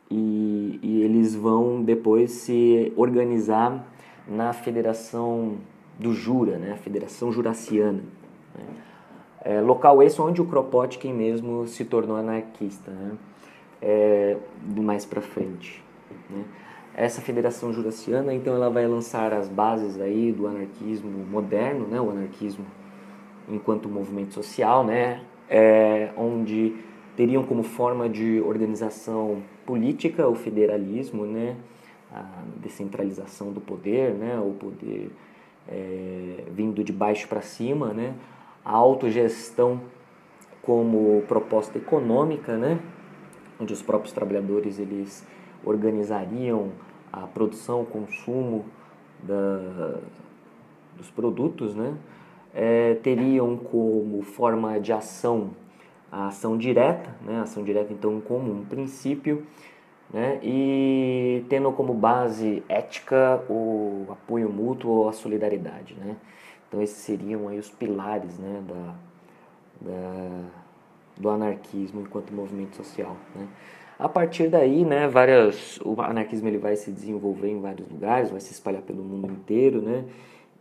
e, 0.09 0.79
e, 0.81 1.01
eles 1.01 1.33
vão 1.33 1.81
depois 1.81 2.31
se 2.31 2.93
organizar 2.95 3.85
na 4.27 4.53
Federação 4.53 5.57
do 5.99 6.13
Jura, 6.13 6.57
né, 6.57 6.73
a 6.73 6.77
Federação 6.77 7.31
Jurassiana. 7.31 8.03
Né. 8.55 8.65
É, 9.45 9.59
local 9.59 10.01
esse 10.01 10.21
onde 10.21 10.41
o 10.41 10.45
Kropotkin 10.45 11.11
mesmo 11.11 11.67
se 11.67 11.83
tornou 11.83 12.15
anarquista, 12.15 12.91
né? 12.91 13.11
É, 13.81 14.37
mais 14.77 15.05
para 15.05 15.19
frente. 15.19 15.83
Né? 16.29 16.45
Essa 16.95 17.21
Federação 17.21 17.73
Jurassiana, 17.73 18.33
então, 18.33 18.55
ela 18.55 18.69
vai 18.69 18.87
lançar 18.87 19.33
as 19.33 19.49
bases 19.49 19.99
aí 19.99 20.31
do 20.31 20.47
anarquismo 20.47 21.09
moderno, 21.09 21.87
né? 21.87 21.99
O 21.99 22.09
anarquismo 22.09 22.65
enquanto 23.49 23.89
movimento 23.89 24.33
social, 24.33 24.85
né? 24.85 25.21
É, 25.49 26.11
onde 26.15 26.75
teriam 27.17 27.43
como 27.43 27.63
forma 27.63 28.07
de 28.07 28.39
organização 28.39 29.43
política 29.65 30.25
o 30.25 30.35
federalismo, 30.35 31.25
né? 31.25 31.57
A 32.13 32.43
descentralização 32.61 33.51
do 33.51 33.59
poder, 33.59 34.13
né? 34.13 34.39
O 34.39 34.51
poder 34.53 35.11
é, 35.67 36.43
vindo 36.51 36.83
de 36.83 36.91
baixo 36.91 37.27
para 37.27 37.41
cima, 37.41 37.93
né? 37.93 38.13
a 38.63 38.71
autogestão 38.71 39.81
como 40.61 41.23
proposta 41.27 41.77
econômica, 41.77 42.57
né? 42.57 42.79
onde 43.59 43.73
os 43.73 43.81
próprios 43.81 44.13
trabalhadores 44.13 44.79
eles 44.79 45.25
organizariam 45.63 46.71
a 47.11 47.21
produção, 47.21 47.81
o 47.81 47.85
consumo 47.85 48.65
da, 49.21 49.99
dos 50.97 51.09
produtos, 51.11 51.75
né? 51.75 51.95
É, 52.55 52.95
teriam 52.95 53.57
como 53.57 54.21
forma 54.21 54.79
de 54.79 54.93
ação 54.93 55.51
a 56.11 56.27
ação 56.27 56.57
direta, 56.57 57.09
né? 57.25 57.37
A 57.37 57.41
ação 57.43 57.63
direta 57.63 57.91
então 57.91 58.21
como 58.21 58.51
um 58.51 58.65
princípio, 58.65 59.45
né? 60.13 60.39
E 60.43 61.43
tendo 61.49 61.71
como 61.71 61.93
base 61.93 62.63
ética 62.69 63.43
o 63.49 64.05
apoio 64.09 64.47
mútuo 64.49 65.09
a 65.09 65.11
solidariedade, 65.11 65.95
né? 65.95 66.15
Então 66.67 66.81
esses 66.81 66.97
seriam 66.97 67.47
aí 67.47 67.57
os 67.57 67.69
pilares 67.69 68.37
né, 68.39 68.63
da, 68.67 68.95
da, 69.81 70.41
do 71.17 71.29
anarquismo 71.29 72.01
enquanto 72.01 72.33
movimento 72.33 72.75
social. 72.75 73.15
Né? 73.35 73.47
A 73.99 74.09
partir 74.09 74.49
daí, 74.49 74.83
né, 74.83 75.07
várias, 75.07 75.79
o 75.85 75.99
anarquismo 76.01 76.47
ele 76.47 76.57
vai 76.57 76.75
se 76.75 76.91
desenvolver 76.91 77.49
em 77.49 77.61
vários 77.61 77.87
lugares, 77.87 78.31
vai 78.31 78.39
se 78.39 78.51
espalhar 78.51 78.81
pelo 78.81 79.03
mundo 79.03 79.31
inteiro, 79.31 79.81
né? 79.81 80.03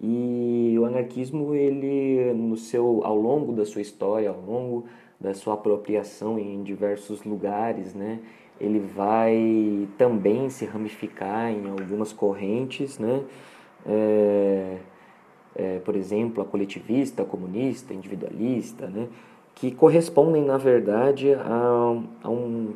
E 0.00 0.76
o 0.78 0.84
anarquismo 0.84 1.54
ele 1.54 2.32
no 2.34 2.56
seu 2.56 3.00
ao 3.04 3.16
longo 3.16 3.52
da 3.52 3.64
sua 3.64 3.80
história, 3.80 4.28
ao 4.28 4.40
longo 4.40 4.84
da 5.18 5.32
sua 5.32 5.54
apropriação 5.54 6.38
em 6.38 6.62
diversos 6.62 7.24
lugares, 7.24 7.94
né? 7.94 8.20
Ele 8.62 8.78
vai 8.78 9.88
também 9.98 10.48
se 10.48 10.64
ramificar 10.64 11.50
em 11.50 11.68
algumas 11.68 12.12
correntes, 12.12 12.98
né? 12.98 13.22
É, 13.84 14.76
é, 15.54 15.78
por 15.80 15.96
exemplo, 15.96 16.42
a 16.42 16.46
coletivista, 16.46 17.22
a 17.22 17.24
comunista, 17.24 17.92
individualista, 17.92 18.86
né, 18.86 19.08
que 19.54 19.70
correspondem, 19.70 20.44
na 20.44 20.56
verdade, 20.56 21.34
a, 21.34 22.02
a, 22.22 22.30
um 22.30 22.72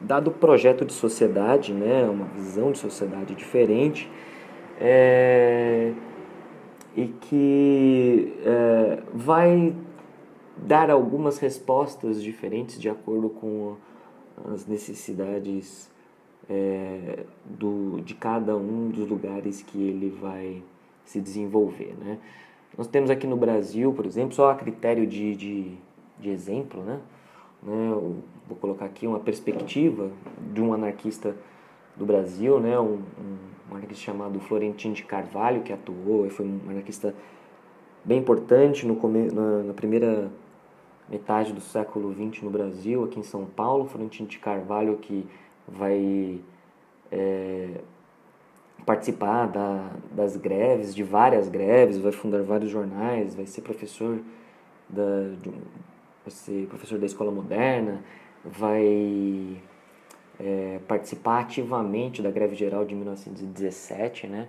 dado 0.00 0.30
projeto 0.30 0.84
de 0.84 0.92
sociedade, 0.92 1.72
né, 1.72 2.08
uma 2.08 2.26
visão 2.26 2.70
de 2.70 2.78
sociedade 2.78 3.34
diferente, 3.34 4.10
é, 4.80 5.92
e 6.94 7.06
que 7.06 8.34
é, 8.44 8.98
vai 9.14 9.74
dar 10.56 10.90
algumas 10.90 11.38
respostas 11.38 12.22
diferentes 12.22 12.78
de 12.80 12.88
acordo 12.88 13.30
com 13.30 13.76
as 14.52 14.66
necessidades 14.66 15.90
é, 16.48 17.24
do, 17.44 18.00
de 18.00 18.14
cada 18.14 18.56
um 18.56 18.88
dos 18.88 19.08
lugares 19.08 19.62
que 19.62 19.78
ele 19.78 20.08
vai 20.08 20.62
se 21.04 21.20
desenvolver. 21.20 21.94
Né? 21.98 22.18
Nós 22.76 22.86
temos 22.86 23.10
aqui 23.10 23.26
no 23.26 23.36
Brasil, 23.36 23.92
por 23.92 24.06
exemplo, 24.06 24.34
só 24.34 24.50
a 24.50 24.54
critério 24.54 25.06
de, 25.06 25.34
de, 25.34 25.72
de 26.18 26.30
exemplo, 26.30 26.82
né? 26.82 27.00
né? 27.62 27.90
vou 28.46 28.56
colocar 28.60 28.86
aqui 28.86 29.06
uma 29.06 29.20
perspectiva 29.20 30.10
de 30.52 30.60
um 30.60 30.72
anarquista 30.72 31.34
do 31.96 32.06
Brasil, 32.06 32.60
né? 32.60 32.78
um, 32.78 33.00
um 33.70 33.76
anarquista 33.76 34.04
chamado 34.04 34.38
Florentino 34.40 34.94
de 34.94 35.04
Carvalho, 35.04 35.62
que 35.62 35.72
atuou 35.72 36.26
e 36.26 36.30
foi 36.30 36.46
um 36.46 36.60
anarquista 36.68 37.14
bem 38.04 38.18
importante 38.18 38.86
no, 38.86 38.96
na, 39.32 39.62
na 39.64 39.74
primeira 39.74 40.30
metade 41.08 41.52
do 41.52 41.60
século 41.60 42.12
XX 42.12 42.42
no 42.42 42.50
Brasil, 42.50 43.04
aqui 43.04 43.18
em 43.18 43.22
São 43.22 43.44
Paulo, 43.44 43.86
Florentino 43.86 44.28
de 44.28 44.38
Carvalho, 44.38 44.96
que 44.98 45.26
vai 45.66 46.40
é, 47.10 47.80
participar 48.84 49.46
da, 49.46 49.90
das 50.10 50.36
greves, 50.36 50.94
de 50.94 51.02
várias 51.02 51.48
greves, 51.48 51.98
vai 51.98 52.12
fundar 52.12 52.42
vários 52.42 52.70
jornais, 52.70 53.34
vai 53.34 53.46
ser 53.46 53.62
professor 53.62 54.18
da, 54.88 55.34
de, 55.42 55.50
vai 55.50 56.30
ser 56.30 56.66
professor 56.66 56.98
da 56.98 57.06
escola 57.06 57.30
moderna, 57.30 58.02
vai 58.44 59.56
é, 60.38 60.78
participar 60.86 61.40
ativamente 61.40 62.22
da 62.22 62.30
greve 62.30 62.54
geral 62.54 62.84
de 62.84 62.94
1917, 62.94 64.26
né? 64.26 64.48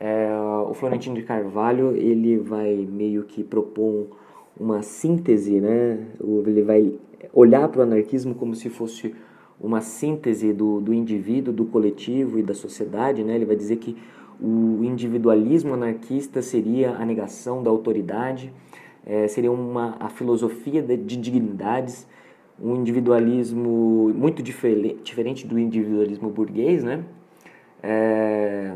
É, 0.00 0.28
o 0.68 0.74
Florentino 0.74 1.14
de 1.14 1.22
Carvalho 1.22 1.96
ele 1.96 2.36
vai 2.36 2.74
meio 2.74 3.22
que 3.24 3.44
propor 3.44 4.21
uma 4.58 4.82
síntese, 4.82 5.60
né? 5.60 6.06
Ele 6.46 6.62
vai 6.62 6.92
olhar 7.32 7.68
para 7.68 7.80
o 7.80 7.82
anarquismo 7.82 8.34
como 8.34 8.54
se 8.54 8.68
fosse 8.68 9.14
uma 9.60 9.80
síntese 9.80 10.52
do, 10.52 10.80
do 10.80 10.92
indivíduo, 10.92 11.52
do 11.52 11.64
coletivo 11.64 12.38
e 12.38 12.42
da 12.42 12.54
sociedade, 12.54 13.22
né? 13.22 13.34
Ele 13.34 13.44
vai 13.44 13.56
dizer 13.56 13.76
que 13.76 13.96
o 14.40 14.82
individualismo 14.82 15.74
anarquista 15.74 16.42
seria 16.42 16.96
a 16.96 17.06
negação 17.06 17.62
da 17.62 17.70
autoridade, 17.70 18.52
é, 19.06 19.28
seria 19.28 19.52
uma 19.52 19.96
a 20.00 20.08
filosofia 20.08 20.82
de, 20.82 20.96
de 20.96 21.16
dignidades, 21.16 22.06
um 22.60 22.76
individualismo 22.76 24.12
muito 24.14 24.42
diferente, 24.42 25.00
diferente 25.02 25.46
do 25.46 25.58
individualismo 25.58 26.28
burguês, 26.28 26.82
né? 26.82 27.04
É, 27.82 28.74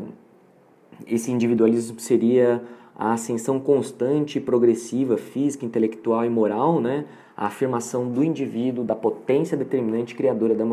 esse 1.05 1.31
individualismo 1.31 1.99
seria 1.99 2.61
a 2.97 3.13
ascensão 3.13 3.59
constante 3.59 4.39
e 4.39 4.41
progressiva, 4.41 5.17
física, 5.17 5.63
intelectual 5.63 6.25
e 6.25 6.29
moral, 6.29 6.81
né? 6.81 7.05
a 7.35 7.45
afirmação 7.45 8.09
do 8.09 8.23
indivíduo, 8.23 8.83
da 8.83 8.95
potência 8.95 9.55
determinante 9.55 10.15
criadora 10.15 10.55
da 10.55 10.63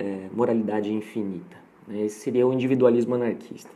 é, 0.00 0.26
moralidade 0.34 0.92
infinita. 0.92 1.56
Né? 1.86 2.06
Esse 2.06 2.18
seria 2.18 2.44
o 2.44 2.52
individualismo 2.52 3.14
anarquista. 3.14 3.70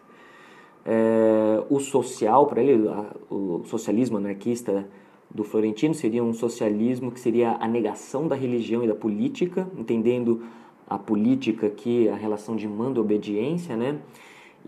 É, 0.85 1.63
o 1.71 1.79
social, 1.79 2.47
para 2.47 2.61
ele, 2.61 2.89
o 3.31 3.63
socialismo 3.67 4.17
anarquista 4.17 4.85
do 5.31 5.45
Florentino 5.45 5.95
seria 5.95 6.25
um 6.25 6.33
socialismo 6.33 7.13
que 7.13 7.21
seria 7.21 7.53
a 7.61 7.69
negação 7.69 8.27
da 8.27 8.35
religião 8.35 8.83
e 8.83 8.89
da 8.89 8.95
política, 8.95 9.69
entendendo 9.79 10.43
a 10.89 10.99
política 10.99 11.69
aqui, 11.69 12.09
a 12.09 12.17
relação 12.17 12.57
de 12.57 12.67
mando 12.67 13.01
e 13.01 13.03
obediência, 13.03 13.77
né? 13.77 13.99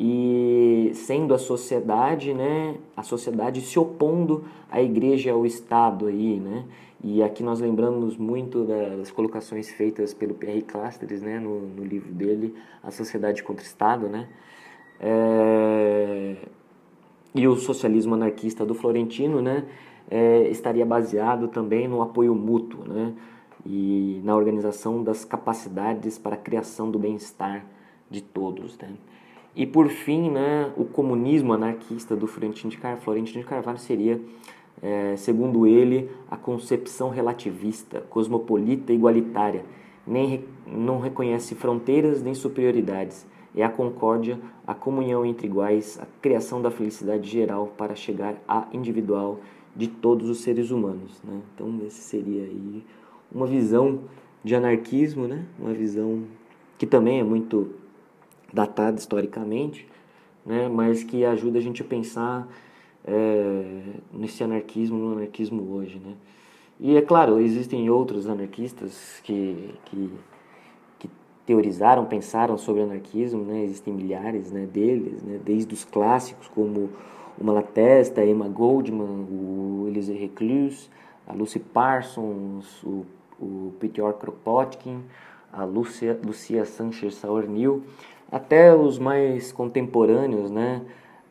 E 0.01 0.93
sendo 0.95 1.35
a 1.35 1.39
sociedade, 1.39 2.33
né, 2.33 2.77
a 2.97 3.03
sociedade 3.03 3.61
se 3.61 3.79
opondo 3.81 4.45
à 4.71 4.81
igreja 4.81 5.33
ao 5.33 5.45
Estado 5.45 6.07
aí, 6.07 6.39
né, 6.39 6.65
e 7.03 7.21
aqui 7.21 7.43
nós 7.43 7.59
lembramos 7.59 8.17
muito 8.17 8.65
das 8.65 9.11
colocações 9.11 9.69
feitas 9.69 10.15
pelo 10.15 10.35
Pierre 10.35 10.63
Clastres, 10.63 11.21
né, 11.21 11.41
no, 11.41 11.61
no 11.61 11.85
livro 11.85 12.13
dele, 12.13 12.55
A 12.81 12.93
Sociedade 12.93 13.43
contra 13.43 13.65
o 13.65 13.67
Estado, 13.67 14.09
né, 14.09 14.29
é... 15.01 16.37
e 17.35 17.49
o 17.49 17.57
socialismo 17.57 18.15
anarquista 18.15 18.65
do 18.65 18.75
Florentino, 18.75 19.43
né, 19.43 19.65
é, 20.09 20.49
estaria 20.49 20.87
baseado 20.87 21.49
também 21.49 21.89
no 21.89 22.01
apoio 22.03 22.37
mútuo, 22.37 22.85
né, 22.87 23.15
e 23.67 24.21
na 24.23 24.37
organização 24.37 25.03
das 25.03 25.25
capacidades 25.25 26.17
para 26.19 26.37
a 26.37 26.39
criação 26.39 26.89
do 26.89 27.01
bem-estar 27.01 27.67
de 28.09 28.23
todos, 28.23 28.79
né. 28.79 28.93
E 29.59 29.67
por 29.67 29.89
fim, 29.89 30.31
né, 30.31 30.73
o 30.77 30.85
comunismo 30.85 31.53
anarquista 31.53 32.15
do 32.15 32.29
Florentino 32.29 32.71
de 32.71 32.79
Carvalho, 32.79 33.03
Florentino 33.03 33.41
de 33.41 33.49
Carvalho 33.49 33.79
seria, 33.79 34.21
é, 34.81 35.17
segundo 35.17 35.67
ele, 35.67 36.09
a 36.31 36.37
concepção 36.37 37.11
relativista, 37.11 38.01
cosmopolita 38.09 38.93
e 38.93 38.95
igualitária. 38.95 39.65
Nem, 40.07 40.45
não 40.65 41.01
reconhece 41.01 41.57
fronteiras 41.57 42.23
nem 42.23 42.35
superioridades. 42.35 43.27
É 43.53 43.65
a 43.65 43.69
concórdia, 43.69 44.39
a 44.65 44.77
comunhão 44.77 45.27
entre 45.27 45.49
iguais, 45.49 45.99
a 46.01 46.07
criação 46.23 46.63
da 46.63 46.71
felicidade 46.71 47.29
geral 47.29 47.73
para 47.77 47.97
chegar 47.97 48.37
à 48.47 48.69
individual 48.73 49.41
de 49.75 49.89
todos 49.89 50.31
os 50.31 50.39
seres 50.39 50.71
humanos. 50.71 51.21
Né? 51.25 51.41
Então, 51.53 51.81
esse 51.85 52.01
seria 52.03 52.45
aí 52.45 52.85
uma 53.33 53.45
visão 53.49 54.03
de 54.45 54.55
anarquismo, 54.55 55.27
né? 55.27 55.45
uma 55.59 55.73
visão 55.73 56.23
que 56.79 56.87
também 56.87 57.19
é 57.19 57.25
muito 57.25 57.73
datada 58.53 58.99
historicamente, 58.99 59.87
né, 60.45 60.69
mas 60.69 61.05
que 61.05 61.25
ajuda 61.25 61.59
a 61.59 61.63
gente 61.63 61.83
a 61.83 61.85
pensar 61.85 62.49
é, 63.05 63.83
nesse 64.13 64.43
anarquismo, 64.43 64.99
no 64.99 65.13
anarquismo 65.13 65.75
hoje. 65.75 65.99
Né. 65.99 66.15
E 66.81 66.97
é 66.97 67.03
claro, 67.03 67.39
existem 67.41 67.89
outros 67.91 68.29
anarquistas 68.29 69.21
que, 69.25 69.75
que, 69.87 70.11
que 70.99 71.11
teorizaram, 71.45 72.05
pensaram 72.07 72.57
sobre 72.57 72.83
anarquismo, 72.83 73.45
né, 73.45 73.63
existem 73.65 73.93
milhares 73.93 74.51
né, 74.51 74.67
deles, 74.67 75.23
né, 75.23 75.39
desde 75.45 75.75
os 75.75 75.85
clássicos 75.85 76.49
como 76.49 76.91
o 77.39 77.45
Malatesta, 77.45 78.25
Emma 78.25 78.49
Goldman, 78.49 79.27
o 79.31 79.85
Elise 79.87 80.13
Reclus, 80.13 80.91
a 81.27 81.33
Lucy 81.33 81.59
Parsons, 81.59 82.83
o, 82.83 83.07
o 83.41 83.73
Peter 83.79 84.13
Kropotkin, 84.15 85.05
a 85.53 85.65
Lucia, 85.65 86.19
Lucia 86.25 86.65
Sanchez 86.65 87.15
Saornil, 87.15 87.83
até 88.31 88.75
os 88.75 88.99
mais 88.99 89.53
contemporâneos, 89.53 90.51
né? 90.51 90.83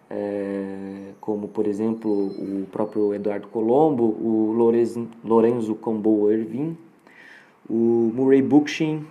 É, 0.10 1.12
como 1.20 1.50
por 1.50 1.68
exemplo 1.68 2.10
o 2.10 2.66
próprio 2.72 3.14
Eduardo 3.14 3.48
Colombo, 3.50 4.04
o 4.04 4.54
Lorenzo, 5.24 5.76
Combo 5.76 6.32
Irving, 6.32 6.78
o 7.70 8.12
Murray 8.16 8.42
Bookchin 8.42 9.06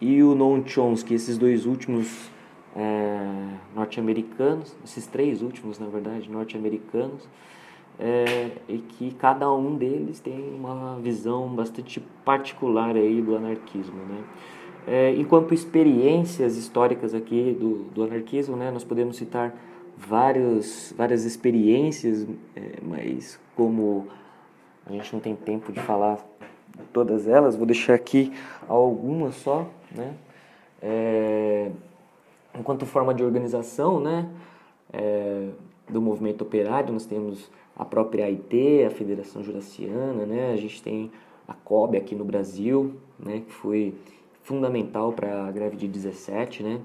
e 0.00 0.22
o 0.22 0.34
Noam 0.34 0.62
Chomsky, 0.66 1.14
esses 1.14 1.38
dois 1.38 1.64
últimos 1.64 2.30
é, 2.76 3.26
norte-americanos, 3.74 4.76
esses 4.84 5.06
três 5.06 5.40
últimos 5.40 5.78
na 5.78 5.86
verdade 5.86 6.30
norte-americanos, 6.30 7.26
é, 7.98 8.50
e 8.68 8.78
que 8.78 9.14
cada 9.14 9.50
um 9.50 9.76
deles 9.76 10.20
tem 10.20 10.52
uma 10.54 10.98
visão 11.00 11.48
bastante 11.48 12.00
particular 12.24 12.96
aí 12.96 13.22
do 13.22 13.36
anarquismo, 13.36 13.96
né? 13.96 14.24
É, 14.86 15.14
enquanto 15.14 15.54
experiências 15.54 16.56
históricas 16.56 17.14
aqui 17.14 17.56
do, 17.58 17.84
do 17.94 18.02
anarquismo, 18.04 18.56
né, 18.56 18.70
nós 18.70 18.84
podemos 18.84 19.16
citar 19.16 19.54
vários, 19.96 20.92
várias 20.96 21.24
experiências, 21.24 22.26
é, 22.54 22.78
mas 22.82 23.38
como 23.56 24.08
a 24.86 24.92
gente 24.92 25.12
não 25.12 25.20
tem 25.20 25.34
tempo 25.34 25.72
de 25.72 25.80
falar 25.80 26.18
todas 26.92 27.26
elas, 27.26 27.56
vou 27.56 27.66
deixar 27.66 27.94
aqui 27.94 28.32
algumas 28.68 29.36
só. 29.36 29.66
Né? 29.90 30.14
É, 30.82 31.70
enquanto 32.58 32.84
forma 32.84 33.14
de 33.14 33.24
organização 33.24 34.00
né, 34.00 34.28
é, 34.92 35.48
do 35.88 36.00
movimento 36.02 36.42
operário, 36.42 36.92
nós 36.92 37.06
temos 37.06 37.50
a 37.76 37.84
própria 37.84 38.26
AIT, 38.26 38.84
a 38.86 38.90
Federação 38.90 39.42
Jurassiana, 39.42 40.26
né? 40.26 40.52
a 40.52 40.56
gente 40.56 40.82
tem 40.82 41.10
a 41.48 41.54
COB 41.54 41.96
aqui 41.96 42.14
no 42.14 42.24
Brasil, 42.24 42.94
né, 43.18 43.42
que 43.46 43.52
foi 43.52 43.94
fundamental 44.44 45.12
para 45.12 45.46
a 45.46 45.50
greve 45.50 45.76
de 45.76 45.88
17, 45.88 46.62
né? 46.62 46.80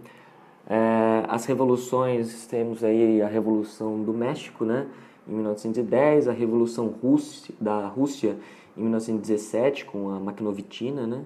É, 0.67 1.25
as 1.27 1.45
revoluções, 1.45 2.47
temos 2.47 2.83
aí 2.83 3.21
a 3.21 3.27
Revolução 3.27 4.01
do 4.01 4.13
México, 4.13 4.65
né? 4.65 4.87
Em 5.27 5.33
1910, 5.33 6.27
a 6.27 6.31
Revolução 6.31 6.87
Rússia, 6.87 7.53
da 7.59 7.87
Rússia 7.87 8.37
em 8.77 8.81
1917 8.81 9.85
com 9.85 10.09
a 10.09 10.19
Makhnovitina, 10.19 11.05
né? 11.05 11.23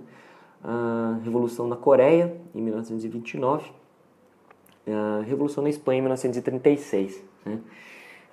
A 0.64 1.20
Revolução 1.24 1.68
na 1.68 1.76
Coreia 1.76 2.36
em 2.56 2.62
1929, 2.62 3.72
a 4.88 5.24
Revolução 5.24 5.64
na 5.64 5.70
Espanha 5.70 6.00
em 6.00 6.02
1936, 6.02 7.24
né? 7.46 7.60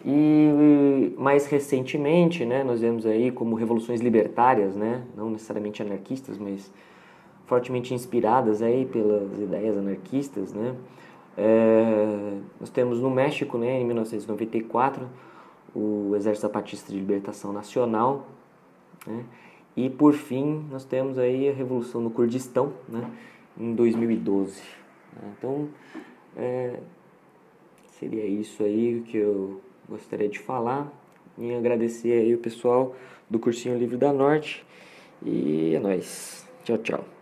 E 0.05 1.14
mais 1.18 1.44
recentemente, 1.46 2.46
né, 2.46 2.64
nós 2.64 2.80
vemos 2.80 3.05
aí 3.05 3.30
como 3.30 3.55
revoluções 3.55 4.01
libertárias, 4.01 4.74
né, 4.74 5.03
não 5.14 5.28
necessariamente 5.28 5.82
anarquistas, 5.82 6.38
mas 6.38 6.72
fortemente 7.51 7.92
inspiradas 7.92 8.62
aí 8.62 8.86
pelas 8.86 9.36
ideias 9.40 9.76
anarquistas, 9.76 10.53
né? 10.53 10.76
É, 11.36 12.38
nós 12.61 12.70
temos 12.70 13.01
no 13.01 13.11
México, 13.11 13.59
né, 13.59 13.80
em 13.80 13.84
1994, 13.84 15.09
o 15.74 16.14
Exército 16.14 16.46
Zapatista 16.46 16.92
de 16.92 16.98
Libertação 16.98 17.53
Nacional, 17.53 18.28
né? 19.05 19.24
E 19.76 19.90
por 19.90 20.12
fim, 20.12 20.64
nós 20.70 20.84
temos 20.84 21.18
aí 21.18 21.48
a 21.48 21.53
Revolução 21.53 22.01
no 22.01 22.11
Kurdistão, 22.11 22.72
né, 22.88 23.11
em 23.59 23.74
2012. 23.74 24.62
Né? 25.16 25.32
Então, 25.36 25.68
é, 26.36 26.78
seria 27.98 28.26
isso 28.26 28.62
aí 28.62 29.03
que 29.09 29.16
eu 29.16 29.61
gostaria 29.88 30.28
de 30.28 30.38
falar 30.38 30.88
e 31.36 31.53
agradecer 31.53 32.12
aí 32.12 32.32
o 32.32 32.38
pessoal 32.38 32.94
do 33.28 33.40
Cursinho 33.40 33.76
Livre 33.76 33.96
da 33.96 34.12
Norte 34.12 34.64
E 35.24 35.74
é 35.74 35.80
nóis. 35.80 36.48
Tchau, 36.64 36.78
tchau. 36.78 37.20